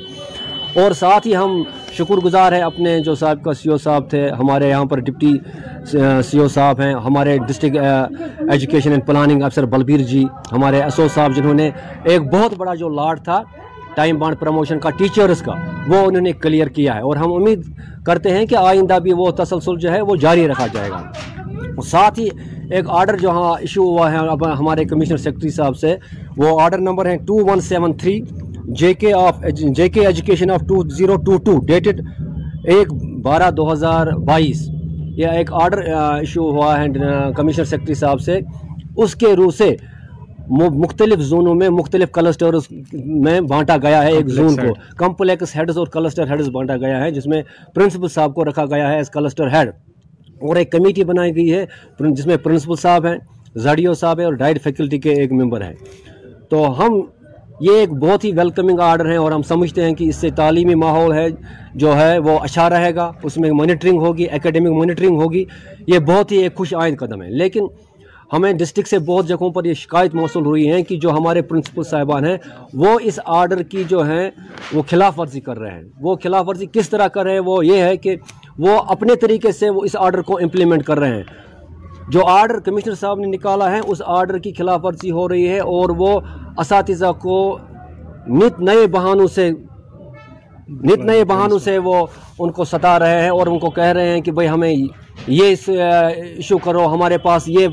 اور 0.81 0.91
ساتھ 0.99 1.27
ہی 1.27 1.35
ہم 1.35 1.61
شکر 1.97 2.17
گزار 2.23 2.51
ہیں 2.51 2.61
اپنے 2.61 2.99
جو 3.05 3.15
صاحب 3.21 3.43
کا 3.43 3.53
سی 3.61 3.69
او 3.71 3.77
صاحب 3.85 4.09
تھے 4.09 4.27
ہمارے 4.39 4.67
یہاں 4.69 4.85
پر 4.91 4.99
ڈپٹی 5.07 5.31
سی 6.29 6.39
او 6.39 6.47
صاحب 6.53 6.81
ہیں 6.81 6.93
ہمارے 7.05 7.37
ڈسٹرکٹ 7.47 8.45
ایجوکیشن 8.51 8.91
اینڈ 8.91 9.05
پلاننگ 9.07 9.43
افسر 9.43 9.65
بلبیر 9.75 10.03
جی 10.11 10.23
ہمارے 10.51 10.81
ایس 10.83 10.99
او 10.99 11.07
صاحب 11.15 11.35
جنہوں 11.35 11.53
نے 11.61 11.69
ایک 12.03 12.29
بہت 12.33 12.53
بڑا 12.57 12.73
جو 12.83 12.89
لاٹ 12.95 13.23
تھا 13.23 13.41
ٹائم 13.95 14.19
بانڈ 14.19 14.39
پروموشن 14.39 14.79
کا 14.79 14.89
ٹیچرز 14.97 15.41
کا 15.45 15.51
وہ 15.87 16.05
انہوں 16.07 16.21
نے 16.21 16.31
کلیئر 16.41 16.67
کیا 16.77 16.95
ہے 16.95 17.01
اور 17.09 17.15
ہم 17.23 17.33
امید 17.33 17.63
کرتے 18.05 18.35
ہیں 18.37 18.45
کہ 18.45 18.55
آئندہ 18.59 18.97
بھی 19.03 19.13
وہ 19.17 19.31
تسلسل 19.43 19.77
جو 19.79 19.91
ہے 19.91 20.01
وہ 20.11 20.15
جاری 20.25 20.47
رکھا 20.47 20.67
جائے 20.73 20.89
گا 20.89 21.01
اور 21.79 21.87
ساتھ 21.89 22.19
ہی 22.19 22.27
ایک 22.75 22.89
آرڈر 22.99 23.17
جو 23.19 23.29
ہاں 23.37 23.53
ایشو 23.59 23.83
ہوا 23.89 24.11
ہے 24.11 24.17
ہمارے 24.59 24.83
کمیشنر 24.85 25.17
سیکرٹری 25.17 25.49
صاحب 25.57 25.77
سے 25.79 25.95
وہ 26.37 26.59
آرڈر 26.61 26.77
نمبر 26.87 27.09
ہیں 27.09 27.17
two 27.27 27.35
one 27.49 27.61
seven 27.67 27.93
three 27.97 28.19
J 28.79 28.93
K 29.03 29.13
of 29.19 29.35
J 29.77 29.87
K 29.89 30.05
education 30.07 30.51
of 30.51 30.61
two 30.67 30.81
two 30.81 30.83
two 30.83 30.89
zero 31.53 31.59
dated 31.67 32.01
ایک 32.75 32.91
بارہ 33.23 33.49
دو 33.57 33.71
ہزار 33.71 34.07
بائیس 34.31 34.67
یہ 35.19 35.27
ایک 35.37 35.51
آرڈر 35.61 35.77
ایشو 35.87 36.49
ہوا 36.57 36.75
ہے 36.81 36.85
کمشنر 37.37 37.65
سیکرٹری 37.71 37.93
صاحب 38.03 38.21
سے 38.27 38.39
اس 39.03 39.15
کے 39.23 39.33
روح 39.41 39.51
سے 39.57 39.75
مختلف 40.59 41.19
زونوں 41.31 41.53
میں 41.55 41.69
مختلف 41.79 42.11
کلسٹر 42.11 42.55
میں 43.25 43.39
بانٹا 43.49 43.75
گیا 43.81 44.03
ہے 44.03 44.11
ایک 44.15 44.27
زون 44.37 44.55
کو 44.55 44.73
کمپلیکس 44.97 45.55
ہیڈز 45.55 45.77
اور 45.77 45.87
کلسٹر 45.97 46.29
ہیڈز 46.31 46.47
بانٹا 46.53 46.77
گیا 46.85 47.03
ہے 47.03 47.11
جس 47.17 47.25
میں 47.33 47.41
پرنسپل 47.75 48.07
صاحب 48.13 48.35
کو 48.35 48.45
رکھا 48.49 48.65
گیا 48.75 48.89
ہے 48.91 48.95
ایز 48.97 49.09
کلسٹر 49.17 49.53
ہیڈ 49.53 49.69
اور 50.47 50.55
ایک 50.55 50.71
کمیٹی 50.71 51.03
بنائی 51.03 51.35
گئی 51.35 51.53
ہے 51.53 52.11
جس 52.15 52.25
میں 52.27 52.37
پرنسپل 52.43 52.75
صاحب 52.81 53.05
ہیں 53.05 53.17
ز 53.63 53.67
صاحب 53.99 54.19
ہیں 54.19 54.25
اور 54.25 54.33
ڈائٹ 54.39 54.61
فیکلٹی 54.63 54.97
کے 55.01 55.13
ایک 55.21 55.31
ممبر 55.33 55.61
ہیں 55.61 55.73
تو 56.49 56.59
ہم 56.79 56.99
یہ 57.61 57.77
ایک 57.79 57.93
بہت 58.01 58.23
ہی 58.25 58.31
ویلکمنگ 58.35 58.79
آرڈر 58.81 59.09
ہیں 59.09 59.17
اور 59.17 59.31
ہم 59.31 59.41
سمجھتے 59.47 59.83
ہیں 59.85 59.93
کہ 59.95 60.03
اس 60.09 60.15
سے 60.15 60.29
تعلیمی 60.35 60.75
ماحول 60.83 61.13
ہے 61.13 61.25
جو 61.83 61.95
ہے 61.97 62.17
وہ 62.27 62.37
اچھا 62.43 62.69
رہے 62.69 62.93
گا 62.95 63.11
اس 63.29 63.37
میں 63.43 63.49
مانیٹرنگ 63.57 64.01
ہوگی 64.01 64.27
اکیڈمک 64.33 64.77
مانیٹرنگ 64.77 65.21
ہوگی 65.21 65.43
یہ 65.87 65.99
بہت 66.07 66.31
ہی 66.31 66.37
ایک 66.43 66.55
خوش 66.57 66.73
آئند 66.81 66.97
قدم 66.99 67.21
ہے 67.23 67.29
لیکن 67.39 67.65
ہمیں 68.33 68.51
ڈسٹرکٹ 68.53 68.87
سے 68.87 68.97
بہت 69.05 69.27
جگہوں 69.27 69.49
پر 69.51 69.65
یہ 69.65 69.73
شکایت 69.73 70.15
موصول 70.15 70.45
ہوئی 70.45 70.69
ہیں 70.71 70.81
کہ 70.89 70.95
جو 71.03 71.11
ہمارے 71.11 71.41
پرنسپل 71.51 71.83
صاحبان 71.89 72.25
ہیں 72.25 72.35
وہ 72.81 72.97
اس 73.09 73.19
آرڈر 73.37 73.61
کی 73.71 73.83
جو 73.89 74.01
ہیں 74.09 74.29
وہ 74.73 74.81
خلاف 74.89 75.19
ورزی 75.19 75.39
کر 75.47 75.59
رہے 75.59 75.71
ہیں 75.71 75.81
وہ 76.01 76.15
خلاف 76.23 76.47
ورزی 76.47 76.65
کس 76.73 76.89
طرح 76.89 77.07
کر 77.15 77.23
رہے 77.25 77.33
ہیں 77.33 77.39
وہ 77.45 77.65
یہ 77.65 77.81
ہے 77.83 77.95
کہ 78.03 78.15
وہ 78.65 78.77
اپنے 78.95 79.15
طریقے 79.21 79.51
سے 79.59 79.69
وہ 79.69 79.81
اس 79.85 79.95
آرڈر 79.99 80.21
کو 80.29 80.37
امپلیمنٹ 80.43 80.83
کر 80.85 80.99
رہے 80.99 81.15
ہیں 81.15 81.23
جو 82.11 82.25
آرڈر 82.27 82.59
کمشنر 82.65 82.95
صاحب 82.99 83.19
نے 83.19 83.27
نکالا 83.27 83.71
ہے 83.71 83.79
اس 83.87 84.01
آرڈر 84.17 84.37
کی 84.45 84.53
خلاف 84.57 84.85
ورزی 84.85 85.11
ہو 85.17 85.27
رہی 85.29 85.49
ہے 85.49 85.59
اور 85.75 85.89
وہ 85.97 86.19
اساتذہ 86.65 87.11
کو 87.21 87.39
نت 88.41 88.59
نئے 88.69 88.85
بہانوں 88.93 89.27
سے 89.35 89.49
نت 90.83 90.99
نئے 91.05 91.23
بہانوں 91.25 91.57
سے 91.59 91.77
وہ 91.83 91.95
ان 92.41 92.51
کو 92.57 92.63
ستا 92.65 92.97
رہے 92.99 93.21
ہیں 93.21 93.29
اور 93.29 93.47
ان 93.47 93.59
کو 93.59 93.69
کہہ 93.77 93.91
رہے 93.97 94.07
ہیں 94.09 94.19
کہ 94.21 94.31
بھئی 94.31 94.47
ہمیں 94.49 94.71
یہ 94.71 95.53
ایشو 95.67 96.57
کرو 96.63 96.85
ہمارے 96.93 97.17
پاس 97.23 97.43
یہ 97.49 97.67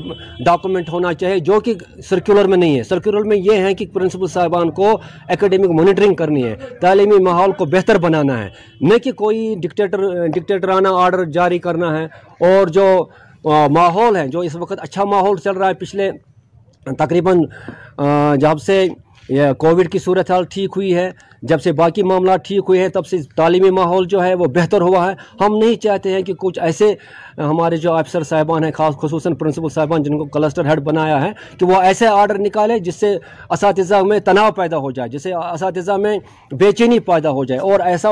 ڈاکومنٹ 0.45 0.89
ہونا 0.93 1.13
چاہیے 1.13 1.39
جو 1.49 1.59
کہ 1.65 1.73
سرکولر 2.09 2.47
میں 2.47 2.57
نہیں 2.57 2.77
ہے 2.77 2.83
سرکولر 2.83 3.23
میں 3.27 3.37
یہ 3.37 3.63
ہے 3.65 3.73
کہ 3.75 3.85
پرنسپل 3.93 4.27
صاحبان 4.33 4.71
کو 4.79 4.91
اکیڈیمک 5.29 5.79
مانیٹرنگ 5.79 6.15
کرنی 6.23 6.43
ہے 6.45 6.55
تعلیمی 6.81 7.21
ماحول 7.25 7.51
کو 7.57 7.65
بہتر 7.75 7.97
بنانا 8.05 8.43
ہے 8.43 8.49
نہ 8.89 8.97
کہ 9.03 9.11
کوئی 9.23 9.53
ڈکٹیٹر 9.63 10.27
ڈکٹیٹرانہ 10.35 10.87
آرڈر 11.01 11.23
جاری 11.39 11.59
کرنا 11.67 11.97
ہے 11.97 12.05
اور 12.53 12.67
جو 12.79 12.85
ماحول 13.73 14.15
ہے 14.15 14.27
جو 14.27 14.39
اس 14.49 14.55
وقت 14.59 14.79
اچھا 14.81 15.03
ماحول 15.13 15.37
چل 15.43 15.57
رہا 15.57 15.67
ہے 15.67 15.73
پچھلے 15.85 16.11
تقریباً 16.97 17.39
جب 18.41 18.59
سے 18.65 18.85
کووڈ 19.59 19.87
کی 19.91 19.99
صورتحال 19.99 20.43
ٹھیک 20.49 20.73
ہوئی 20.75 20.93
ہے 20.95 21.09
جب 21.49 21.61
سے 21.61 21.71
باقی 21.71 22.03
معاملات 22.03 22.45
ٹھیک 22.45 22.63
ہوئے 22.69 22.79
ہیں 22.81 22.87
تب 22.93 23.05
سے 23.07 23.17
تعلیمی 23.35 23.69
ماحول 23.71 24.05
جو 24.09 24.23
ہے 24.23 24.33
وہ 24.35 24.45
بہتر 24.53 24.81
ہوا 24.81 25.05
ہے 25.09 25.13
ہم 25.43 25.57
نہیں 25.57 25.75
چاہتے 25.81 26.11
ہیں 26.13 26.21
کہ 26.25 26.33
کچھ 26.39 26.59
ایسے 26.63 26.93
ہمارے 27.37 27.77
جو 27.77 27.91
آفسر 27.93 28.23
صاحبان 28.29 28.63
ہیں 28.63 28.71
خاص 28.75 28.95
خصوصاً 29.01 29.35
پرنسپل 29.37 29.69
صاحبان 29.73 30.03
جن 30.03 30.17
کو 30.17 30.25
کلسٹر 30.39 30.67
ہیڈ 30.69 30.79
بنایا 30.85 31.21
ہے 31.23 31.31
کہ 31.59 31.65
وہ 31.65 31.81
ایسے 31.81 32.07
آرڈر 32.07 32.39
نکالے 32.39 32.77
جس 32.87 32.95
سے 32.99 33.15
اساتذہ 33.49 34.01
میں 34.07 34.19
تناؤ 34.25 34.51
پیدا 34.55 34.77
ہو 34.77 34.91
جائے 34.91 35.09
جس 35.09 35.23
سے 35.23 35.33
اساتذہ 35.43 35.97
میں 36.05 36.17
بے 36.59 36.71
چینی 36.77 36.99
پیدا 37.11 37.31
ہو 37.31 37.43
جائے 37.45 37.61
اور 37.71 37.79
ایسا 37.87 38.11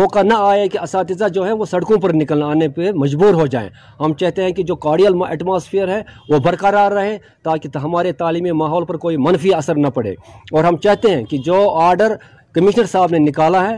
موقع 0.00 0.22
نہ 0.22 0.34
آئے 0.46 0.66
کہ 0.68 0.78
اساتذہ 0.82 1.28
جو 1.34 1.46
ہے 1.46 1.52
وہ 1.52 1.64
سڑکوں 1.70 1.98
پر 2.02 2.14
نکل 2.14 2.42
آنے 2.42 2.68
پہ 2.76 2.90
مجبور 3.04 3.34
ہو 3.40 3.46
جائیں 3.54 3.68
ہم 4.00 4.14
چاہتے 4.20 4.44
ہیں 4.44 4.50
کہ 4.54 4.62
جو 4.72 4.76
کارڈیل 4.86 5.22
ایٹماسفیئر 5.28 5.88
ہے 5.94 6.00
وہ 6.28 6.38
برقرار 6.44 6.92
رہے 6.92 7.16
تاکہ 7.44 7.78
ہمارے 7.84 8.12
تعلیمی 8.18 8.52
ماحول 8.64 8.84
پر 8.86 8.96
کوئی 9.04 9.16
منفی 9.26 9.52
اثر 9.54 9.74
نہ 9.76 9.86
پڑے 9.94 10.12
اور 10.56 10.64
ہم 10.64 10.76
چاہتے 10.82 11.14
ہیں 11.14 11.24
کہ 11.30 11.38
جو 11.44 11.68
آرڈر 11.80 12.12
کمشنر 12.54 12.86
صاحب 12.92 13.10
نے 13.10 13.18
نکالا 13.28 13.68
ہے 13.68 13.76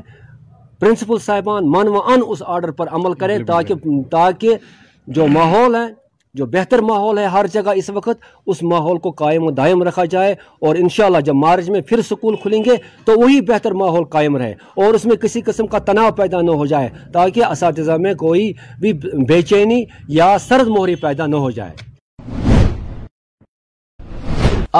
پرنسپل 0.80 1.18
صاحبان 1.24 1.70
من 1.76 1.88
و 1.88 2.00
ان 2.14 2.20
اس 2.26 2.42
آرڈر 2.46 2.70
پر 2.80 2.88
عمل 2.96 3.12
جی، 3.12 3.18
کریں 3.20 3.36
تاکہ 3.46 3.74
تاکہ 4.10 4.54
جو 5.18 5.26
ماحول 5.36 5.74
ہے 5.74 5.86
جو 6.38 6.46
بہتر 6.54 6.78
ماحول 6.88 7.18
ہے 7.18 7.24
ہر 7.34 7.46
جگہ 7.52 7.70
اس 7.80 7.88
وقت 7.94 8.24
اس 8.52 8.62
ماحول 8.72 8.98
کو 9.04 9.10
قائم 9.20 9.42
و 9.46 9.50
دائم 9.60 9.82
رکھا 9.82 10.04
جائے 10.14 10.34
اور 10.66 10.76
انشاءاللہ 10.82 11.20
جب 11.24 11.34
مارچ 11.44 11.68
میں 11.76 11.80
پھر 11.88 12.00
سکول 12.08 12.36
کھلیں 12.42 12.62
گے 12.64 12.74
تو 13.04 13.18
وہی 13.20 13.40
بہتر 13.52 13.72
ماحول 13.82 14.04
قائم 14.16 14.36
رہے 14.36 14.52
اور 14.86 14.94
اس 14.94 15.06
میں 15.10 15.16
کسی 15.22 15.40
قسم 15.46 15.66
کا 15.66 15.78
تناؤ 15.90 16.10
پیدا 16.18 16.40
نہ 16.50 16.58
ہو 16.62 16.66
جائے 16.74 16.88
تاکہ 17.12 17.44
اساتذہ 17.50 17.96
میں 18.06 18.14
کوئی 18.24 18.52
بھی 18.80 18.92
بے 19.28 19.40
چینی 19.52 19.82
یا 20.20 20.36
سرد 20.48 20.68
مہری 20.78 20.94
پیدا 21.08 21.26
نہ 21.26 21.36
ہو 21.46 21.50
جائے 21.60 21.74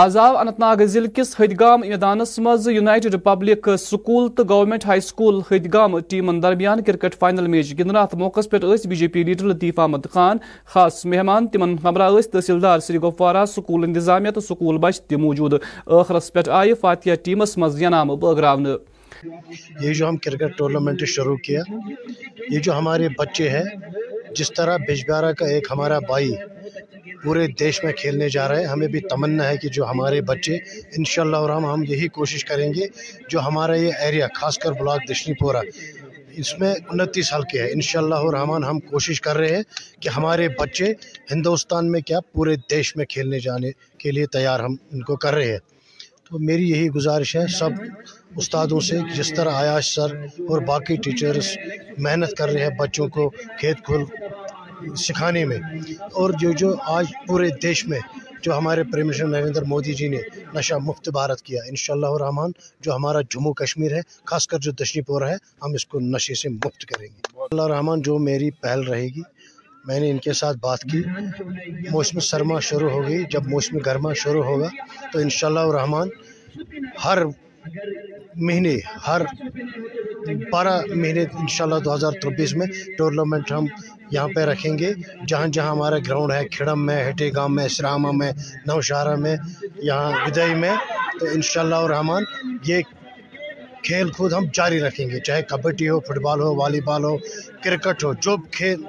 آز 0.04 0.16
اننت 0.16 0.58
ناگ 0.60 0.80
ضلع 0.92 1.06
کس 1.16 1.28
ہدگام 1.40 1.80
میدانس 1.80 2.38
مز 2.44 2.66
یونائٹڈ 2.68 3.14
رپبلک 3.14 3.68
سکول 3.80 4.28
تو 4.36 4.42
گورنمنٹ 4.48 4.84
ہائی 4.86 5.00
سکول 5.00 5.40
ہدگام 5.50 5.98
ٹیمن 6.08 6.42
درمیان 6.42 6.82
کرکٹ 6.86 7.14
فائنل 7.18 7.46
میچ 7.52 7.72
ات 8.00 8.14
موقع 8.22 8.40
پہ 8.50 8.58
B 8.88 8.96
J 9.02 9.06
P 9.14 9.22
leader 9.24 9.44
Latif 9.46 9.78
Ahmad 9.80 10.06
Khan 10.12 10.38
خاص 10.72 11.04
مہمان 11.12 11.46
تمہرہ 11.52 11.76
ہمراہ 11.84 12.20
تحصیلدار 12.32 12.78
سری 12.88 12.98
گفوارہ 13.06 13.44
سکول 13.54 13.84
انتظامیہ 13.84 14.30
تو 14.34 14.40
سکول 14.50 14.78
بچ 14.84 15.00
موجود 15.20 15.54
اخرس 15.86 16.32
پہ 16.32 16.40
آئی 16.58 16.74
فاتحہ 16.80 17.14
ٹیمس 17.24 17.56
مز 17.58 17.82
انعام 17.82 18.08
بگر 18.26 18.44
یہ 19.80 19.94
جو 19.94 20.08
ہم 20.08 20.16
کرکٹ 20.24 20.58
ٹورنامنٹ 20.58 21.06
شروع 21.14 21.36
کیا 21.44 21.62
یہ 22.50 22.58
جو 22.58 22.78
ہمارے 22.78 23.08
بچے 23.18 23.48
ہیں 23.50 23.64
جس 24.38 24.52
طرح 24.56 24.76
بجبارہ 24.88 25.32
کا 25.38 25.46
ایک 25.54 25.66
ہمارا 25.70 25.98
بھائی 26.08 26.32
پورے 27.26 27.46
دیش 27.60 27.82
میں 27.84 27.92
کھیلنے 28.00 28.28
جا 28.34 28.46
رہے 28.48 28.60
ہیں 28.60 28.66
ہمیں 28.70 28.86
بھی 28.88 29.00
تمنا 29.10 29.46
ہے 29.48 29.56
کہ 29.62 29.68
جو 29.76 29.84
ہمارے 29.90 30.20
بچے 30.28 30.56
انشاءاللہ 30.98 31.36
اور 31.44 31.50
ہم 31.50 31.64
ہم 31.66 31.82
یہی 31.88 32.08
کوشش 32.18 32.44
کریں 32.50 32.68
گے 32.74 32.86
جو 33.30 33.40
ہمارا 33.46 33.74
یہ 33.76 33.92
ایریا 34.04 34.26
خاص 34.34 34.58
کر 34.64 34.72
بلاک 34.80 35.00
دشنی 35.10 35.34
پورہ 35.40 35.60
اس 36.42 36.52
میں 36.58 36.72
انتیس 36.92 37.32
حلقے 37.34 37.56
کے 37.58 37.62
ہیں 37.62 37.70
انشاءاللہ 37.74 38.14
اور 38.26 38.34
اللہ 38.40 38.66
ہم 38.68 38.78
کوشش 38.92 39.20
کر 39.26 39.36
رہے 39.36 39.56
ہیں 39.56 39.62
کہ 40.02 40.08
ہمارے 40.16 40.48
بچے 40.60 40.92
ہندوستان 41.30 41.90
میں 41.92 42.00
کیا 42.08 42.20
پورے 42.32 42.56
دیش 42.70 42.94
میں 42.96 43.06
کھیلنے 43.14 43.38
جانے 43.46 43.70
کے 44.02 44.10
لیے 44.10 44.26
تیار 44.36 44.60
ہم 44.66 44.76
ان 44.92 45.02
کو 45.08 45.16
کر 45.24 45.34
رہے 45.34 45.50
ہیں 45.50 45.58
تو 46.28 46.38
میری 46.50 46.70
یہی 46.70 46.88
گزارش 46.98 47.34
ہے 47.36 47.46
سب 47.58 47.82
استادوں 48.42 48.80
سے 48.90 48.98
جس 49.16 49.32
طرح 49.36 49.60
آیاش 49.62 49.94
سر 49.94 50.16
اور 50.50 50.60
باقی 50.72 50.96
ٹیچرز 51.04 51.50
محنت 52.06 52.36
کر 52.38 52.48
رہے 52.52 52.62
ہیں 52.68 52.78
بچوں 52.78 53.08
کو 53.16 53.28
کھیت 53.60 53.84
کھل 53.86 54.04
سکھانے 55.06 55.44
میں 55.50 55.58
اور 56.20 56.30
جو 56.40 56.50
جو 56.62 56.74
آج 56.98 57.06
پورے 57.26 57.48
دیش 57.62 57.84
میں 57.88 57.98
جو 58.42 58.56
ہمارے 58.58 58.82
پریم 58.92 59.06
منسٹر 59.06 59.26
نریندر 59.28 59.62
مودی 59.72 59.94
جی 59.98 60.08
نے 60.08 60.18
نشہ 60.54 60.74
مفت 60.86 61.08
بھارت 61.18 61.40
کیا 61.42 61.60
انشاءاللہ 61.68 62.06
الرحمن 62.16 62.50
جو 62.84 62.94
ہمارا 62.94 63.20
جموں 63.34 63.52
کشمیر 63.62 63.94
ہے 63.96 64.00
خاص 64.30 64.46
کر 64.46 64.58
جو 64.66 64.72
دشنی 64.82 65.02
پورہ 65.10 65.28
ہے 65.30 65.36
ہم 65.62 65.72
اس 65.74 65.86
کو 65.90 66.00
نشے 66.14 66.34
سے 66.42 66.48
مفت 66.48 66.84
کریں 66.92 67.06
گے 67.06 67.42
اللہ 67.50 67.62
الرحمن 67.62 68.02
جو 68.08 68.18
میری 68.28 68.50
پہل 68.62 68.82
رہے 68.90 69.06
گی 69.14 69.22
میں 69.86 69.98
نے 70.00 70.10
ان 70.10 70.18
کے 70.18 70.32
ساتھ 70.42 70.56
بات 70.62 70.82
کی 70.92 71.02
موسم 71.90 72.18
سرما 72.28 72.58
شروع 72.68 72.90
ہو 72.90 73.02
گئی 73.08 73.24
جب 73.30 73.46
موسم 73.48 73.78
گرما 73.86 74.12
شروع 74.22 74.44
ہوگا 74.44 74.68
تو 75.12 75.18
انشاءاللہ 75.18 75.60
الرحمن 75.60 76.08
ہر 77.04 77.24
مہینے 77.26 78.76
ہر 79.06 79.20
بارہ 80.52 80.80
مہینے 80.94 81.20
انشاءاللہ 81.22 81.54
شاء 81.56 81.64
اللہ 81.64 81.84
دو 81.84 81.94
ہزار 81.94 82.56
میں 82.56 82.66
ٹورنامنٹ 82.98 83.52
ہم 83.52 83.64
یہاں 84.12 84.28
پہ 84.34 84.40
رکھیں 84.44 84.78
گے 84.78 84.92
جہاں 85.28 85.46
جہاں 85.52 85.70
ہمارا 85.70 85.96
گراؤنڈ 86.08 86.32
ہے 86.32 86.44
کھڑم 86.56 86.84
میں 86.86 87.02
ہٹے 87.08 87.30
گام 87.36 87.54
میں 87.56 87.64
اسرامہ 87.66 88.10
میں 88.20 88.30
نو 88.66 88.80
شہرہ 88.88 89.14
میں 89.24 89.36
یہاں 89.82 90.10
ودئی 90.26 90.54
میں 90.62 90.74
تو 91.20 91.26
انشاءاللہ 91.34 91.74
الرحمن 91.86 92.22
یہ 92.66 92.78
کھیل 93.84 94.08
کود 94.16 94.32
ہم 94.32 94.44
جاری 94.54 94.80
رکھیں 94.80 95.08
گے 95.10 95.20
چاہے 95.26 95.42
کبڈی 95.50 95.88
ہو 95.88 95.98
فٹ 96.06 96.18
بال 96.24 96.40
ہو 96.42 96.54
والی 96.60 96.80
بال 96.88 97.04
ہو 97.04 97.16
کرکٹ 97.64 98.04
ہو 98.04 98.12
جو 98.26 98.36
کھیل 98.56 98.84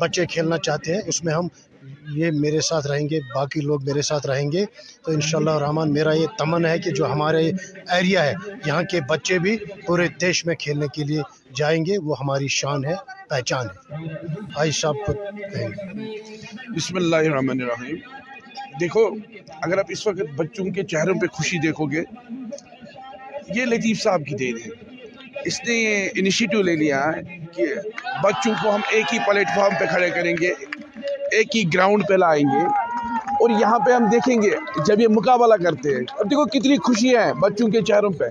بچے 0.00 0.26
کھیلنا 0.32 0.58
چاہتے 0.66 0.94
ہیں 0.94 1.00
اس 1.12 1.22
میں 1.24 1.34
ہم 1.34 1.48
یہ 2.16 2.30
میرے 2.40 2.60
ساتھ 2.68 2.86
رہیں 2.86 3.08
گے 3.10 3.18
باقی 3.34 3.60
لوگ 3.60 3.84
میرے 3.86 4.02
ساتھ 4.08 4.26
رہیں 4.26 4.50
گے 4.52 4.64
تو 5.04 5.12
انشاءاللہ 5.12 5.50
رحمان 5.64 5.92
میرا 5.92 6.12
یہ 6.16 6.26
تمن 6.38 6.64
ہے 6.66 6.78
کہ 6.84 6.90
جو 6.98 7.06
ہمارے 7.12 7.46
ایریا 7.96 8.22
ہے 8.26 8.32
یہاں 8.66 8.82
کے 8.90 9.00
بچے 9.08 9.38
بھی 9.44 9.56
پورے 9.86 10.06
دیش 10.20 10.44
میں 10.46 10.54
کھیلنے 10.64 10.86
کے 10.94 11.04
لیے 11.08 11.22
جائیں 11.56 11.84
گے 11.86 11.98
وہ 12.04 12.16
ہماری 12.20 12.48
شان 12.60 12.84
ہے 12.84 12.94
پہچان 13.30 13.66
ہے 13.66 14.02
آئی 14.60 14.70
صاحب 14.80 15.04
کو 15.06 15.12
کہیں 15.52 15.68
گے 15.68 16.76
بسم 16.76 16.96
اللہ 16.96 17.26
الرحمن 17.30 17.62
الرحیم 17.62 17.96
دیکھو 18.80 19.08
اگر 19.62 19.78
آپ 19.78 19.86
اس 19.92 20.06
وقت 20.06 20.34
بچوں 20.36 20.64
کے 20.74 20.84
چہروں 20.94 21.18
پہ 21.20 21.26
خوشی 21.36 21.58
دیکھو 21.66 21.86
گے 21.92 22.02
یہ 23.54 23.64
لطیف 23.64 24.02
صاحب 24.02 24.22
کی 24.28 24.34
دین 24.44 24.56
ہے 24.66 24.86
اس 25.48 25.60
نے 25.66 25.74
یہ 25.74 26.08
انیشیٹو 26.20 26.60
لے 26.62 26.74
لیا 26.76 27.02
ہے 27.16 27.38
کہ 27.56 27.66
بچوں 28.22 28.52
کو 28.62 28.74
ہم 28.74 28.80
ایک 28.92 29.12
ہی 29.12 29.18
پلیٹ 29.26 29.48
فارم 29.56 29.74
پہ 29.80 29.84
کھڑے 29.90 30.08
کریں 30.14 30.34
گے 30.40 30.52
ایک 31.36 31.56
ہی 31.56 31.62
گراؤنڈ 31.74 32.02
پہ 32.08 32.14
لائیں 32.16 32.44
گے 32.52 32.64
اور 33.40 33.50
یہاں 33.60 33.78
پہ 33.86 33.92
ہم 33.92 34.04
دیکھیں 34.12 34.34
گے 34.42 34.50
جب 34.86 35.00
یہ 35.00 35.08
مقابلہ 35.14 35.54
کرتے 35.62 35.94
ہیں 35.94 36.02
اب 36.20 36.30
دیکھو 36.30 36.44
کتنی 36.58 36.76
خوشی 36.84 37.16
ہیں 37.16 37.32
بچوں 37.40 37.68
کے 37.70 37.80
چہروں 37.88 38.10
پہ 38.18 38.28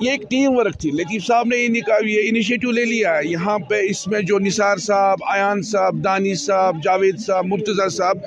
یہ 0.00 0.10
ایک 0.10 0.28
ٹیم 0.30 0.56
ورک 0.56 0.76
تھی 0.80 0.90
لیکن 0.94 1.18
صاحب 1.26 1.46
نے 1.52 1.56
یہ 1.56 2.28
انیشیٹو 2.28 2.70
لے 2.78 2.84
لیا 2.92 3.16
ہے 3.16 3.26
یہاں 3.26 3.58
پہ 3.68 3.80
اس 3.90 4.06
میں 4.12 4.20
جو 4.30 4.38
نثار 4.46 4.76
صاحب 4.86 5.24
ایان 5.34 5.62
صاحب 5.72 6.02
دانی 6.04 6.34
صاحب 6.46 6.82
جاوید 6.84 7.20
صاحب 7.26 7.46
مرتضیٰ 7.52 7.88
صاحب 7.96 8.18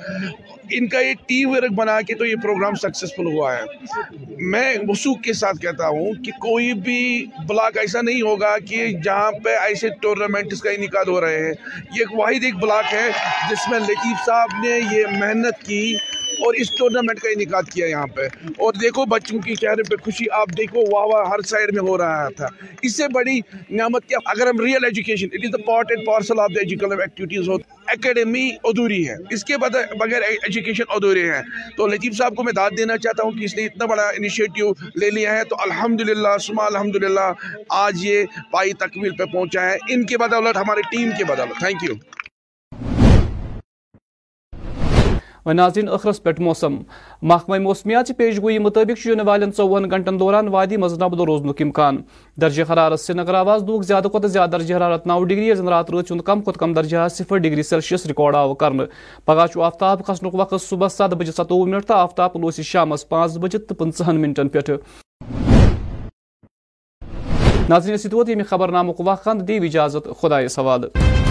ان 0.78 0.86
کا 0.88 0.98
ایک 1.06 1.18
ٹیم 1.28 1.48
ورک 1.50 1.72
بنا 1.76 2.00
کے 2.06 2.14
تو 2.18 2.24
یہ 2.26 2.34
پروگرام 2.42 2.74
سکسیسفل 2.82 3.26
ہوا 3.32 3.52
ہے 3.54 4.34
میں 4.50 4.74
وسوخ 4.88 5.20
کے 5.22 5.32
ساتھ 5.40 5.58
کہتا 5.62 5.88
ہوں 5.88 6.22
کہ 6.24 6.32
کوئی 6.46 6.72
بھی 6.88 7.00
بلاک 7.48 7.78
ایسا 7.78 8.00
نہیں 8.02 8.22
ہوگا 8.22 8.56
کہ 8.68 8.86
جہاں 9.04 9.30
پہ 9.44 9.56
ایسے 9.64 9.88
ٹورنامنٹس 10.02 10.60
کا 10.62 10.70
انعقاد 10.70 11.08
ہو 11.08 11.20
رہے 11.20 11.44
ہیں 11.46 11.52
یہ 11.96 12.00
ایک 12.04 12.18
واحد 12.18 12.44
ایک 12.44 12.56
بلاک 12.62 12.92
ہے 12.92 13.08
جس 13.50 13.68
میں 13.70 13.78
لطیف 13.88 14.24
صاحب 14.26 14.62
نے 14.64 14.78
یہ 14.96 15.18
محنت 15.18 15.64
کی 15.66 15.82
اور 16.46 16.54
اس 16.62 16.70
ٹورنامنٹ 16.76 17.18
کا 17.20 17.28
انعقاد 17.34 17.70
کیا 17.72 17.86
یہاں 17.86 18.06
پہ 18.16 18.26
اور 18.64 18.72
دیکھو 18.82 19.04
بچوں 19.12 19.38
کی 19.46 19.54
چہرے 19.62 19.82
پہ 19.88 19.96
خوشی 20.04 20.24
آپ 20.40 20.48
دیکھو 20.58 20.82
واہ 20.92 21.06
واہ 21.12 21.28
ہر 21.32 21.40
سائیڈ 21.48 21.72
میں 21.74 21.82
ہو 21.88 21.96
رہا 21.98 22.28
تھا 22.36 22.46
اس 22.88 22.96
سے 22.96 23.08
بڑی 23.14 23.38
نعمت 23.80 24.04
کیا 24.08 24.18
اگر 24.34 24.48
ہم 24.48 24.60
ریئل 24.66 24.84
ایجوکیشن 24.84 25.38
اکیڈمی 27.92 28.44
ادھوری 28.64 28.98
ہے 29.08 29.14
اس 29.34 29.42
کے 29.44 29.56
بغیر 29.68 30.22
ایجوکیشن 30.26 30.90
ادھورے 30.96 31.22
ہیں 31.30 31.40
تو 31.76 31.86
لطیف 31.94 32.16
صاحب 32.18 32.34
کو 32.36 32.42
میں 32.42 32.52
داد 32.56 32.76
دینا 32.78 32.96
چاہتا 33.04 33.22
ہوں 33.26 33.32
کہ 33.38 33.44
اس 33.44 33.56
نے 33.56 33.64
اتنا 33.66 33.86
بڑا 33.92 34.02
انیشیٹو 34.18 34.70
لے 35.00 35.10
لیا 35.14 35.34
ہے 35.38 35.44
تو 35.50 35.56
الحمدللہ 35.64 36.36
سما 36.46 36.66
الحمدللہ 36.66 37.28
آج 37.80 38.04
یہ 38.06 38.40
پائی 38.52 38.72
تکمیل 38.84 39.14
پہ 39.18 39.24
پہنچا 39.32 39.68
ہے 39.70 39.76
ان 39.94 40.06
کے 40.12 40.18
بدولت 40.24 40.56
ہمارے 40.56 40.80
ٹیم 40.90 41.10
کے 41.18 41.24
بدولت 41.32 41.58
تھینک 41.58 41.84
یو 41.88 41.94
ناظرین 45.46 45.84
زین 45.84 45.94
اخرس 45.94 46.22
پہ 46.22 46.30
موسم 46.42 46.74
محکمہ 47.28 47.58
موسمیات 47.62 48.06
چی 48.06 48.14
پیش 48.14 48.38
گوئی 48.42 48.58
مطابق 48.58 49.06
یہ 49.06 49.20
وال 49.26 49.84
گنٹن 49.92 50.18
دوران 50.20 50.48
وادی 50.48 50.76
منظور 50.76 51.26
روز 51.26 51.42
امکان 51.60 52.00
درج 52.40 52.60
حرارت 52.72 53.00
سے 53.00 53.12
نگر 53.14 53.34
آواز 53.34 53.62
دوک 53.66 53.82
زیادہ 53.84 54.26
زیادہ 54.26 54.50
درج 54.50 54.72
حرارت 54.72 55.06
نو 55.06 55.22
ڈگری 55.24 55.52
رات 55.70 55.90
رات 55.92 56.12
کم 56.26 56.40
کھت 56.42 56.58
کم 56.58 56.72
درجہ 56.72 57.06
صفر 57.14 57.36
ڈگری 57.38 57.62
سیلشیس 57.62 58.06
ریکارڈ 58.06 58.34
آو 58.36 58.54
کر 58.54 58.72
پگہ 59.26 59.46
آفتاب 59.66 60.04
کھسن 60.06 60.26
وقت 60.32 60.54
صبح 60.68 60.88
ست 60.98 61.14
بجے 61.20 61.32
ستوہ 61.36 61.66
منٹ 61.68 61.86
تو 61.86 61.94
آفتاب 61.94 62.36
لوس 62.40 62.60
شام 62.72 62.92
پانچ 63.08 63.36
بجے 63.40 63.58
تو 63.58 63.74
پنچہن 63.74 64.20
منٹن 64.20 64.48
پہ 64.48 64.76
خبر 68.48 68.70
نامک 68.72 69.00
وقت 69.06 69.28
دی 69.48 69.56
اجازت 69.66 70.08
خدا 70.22 70.46
سوال 70.50 71.28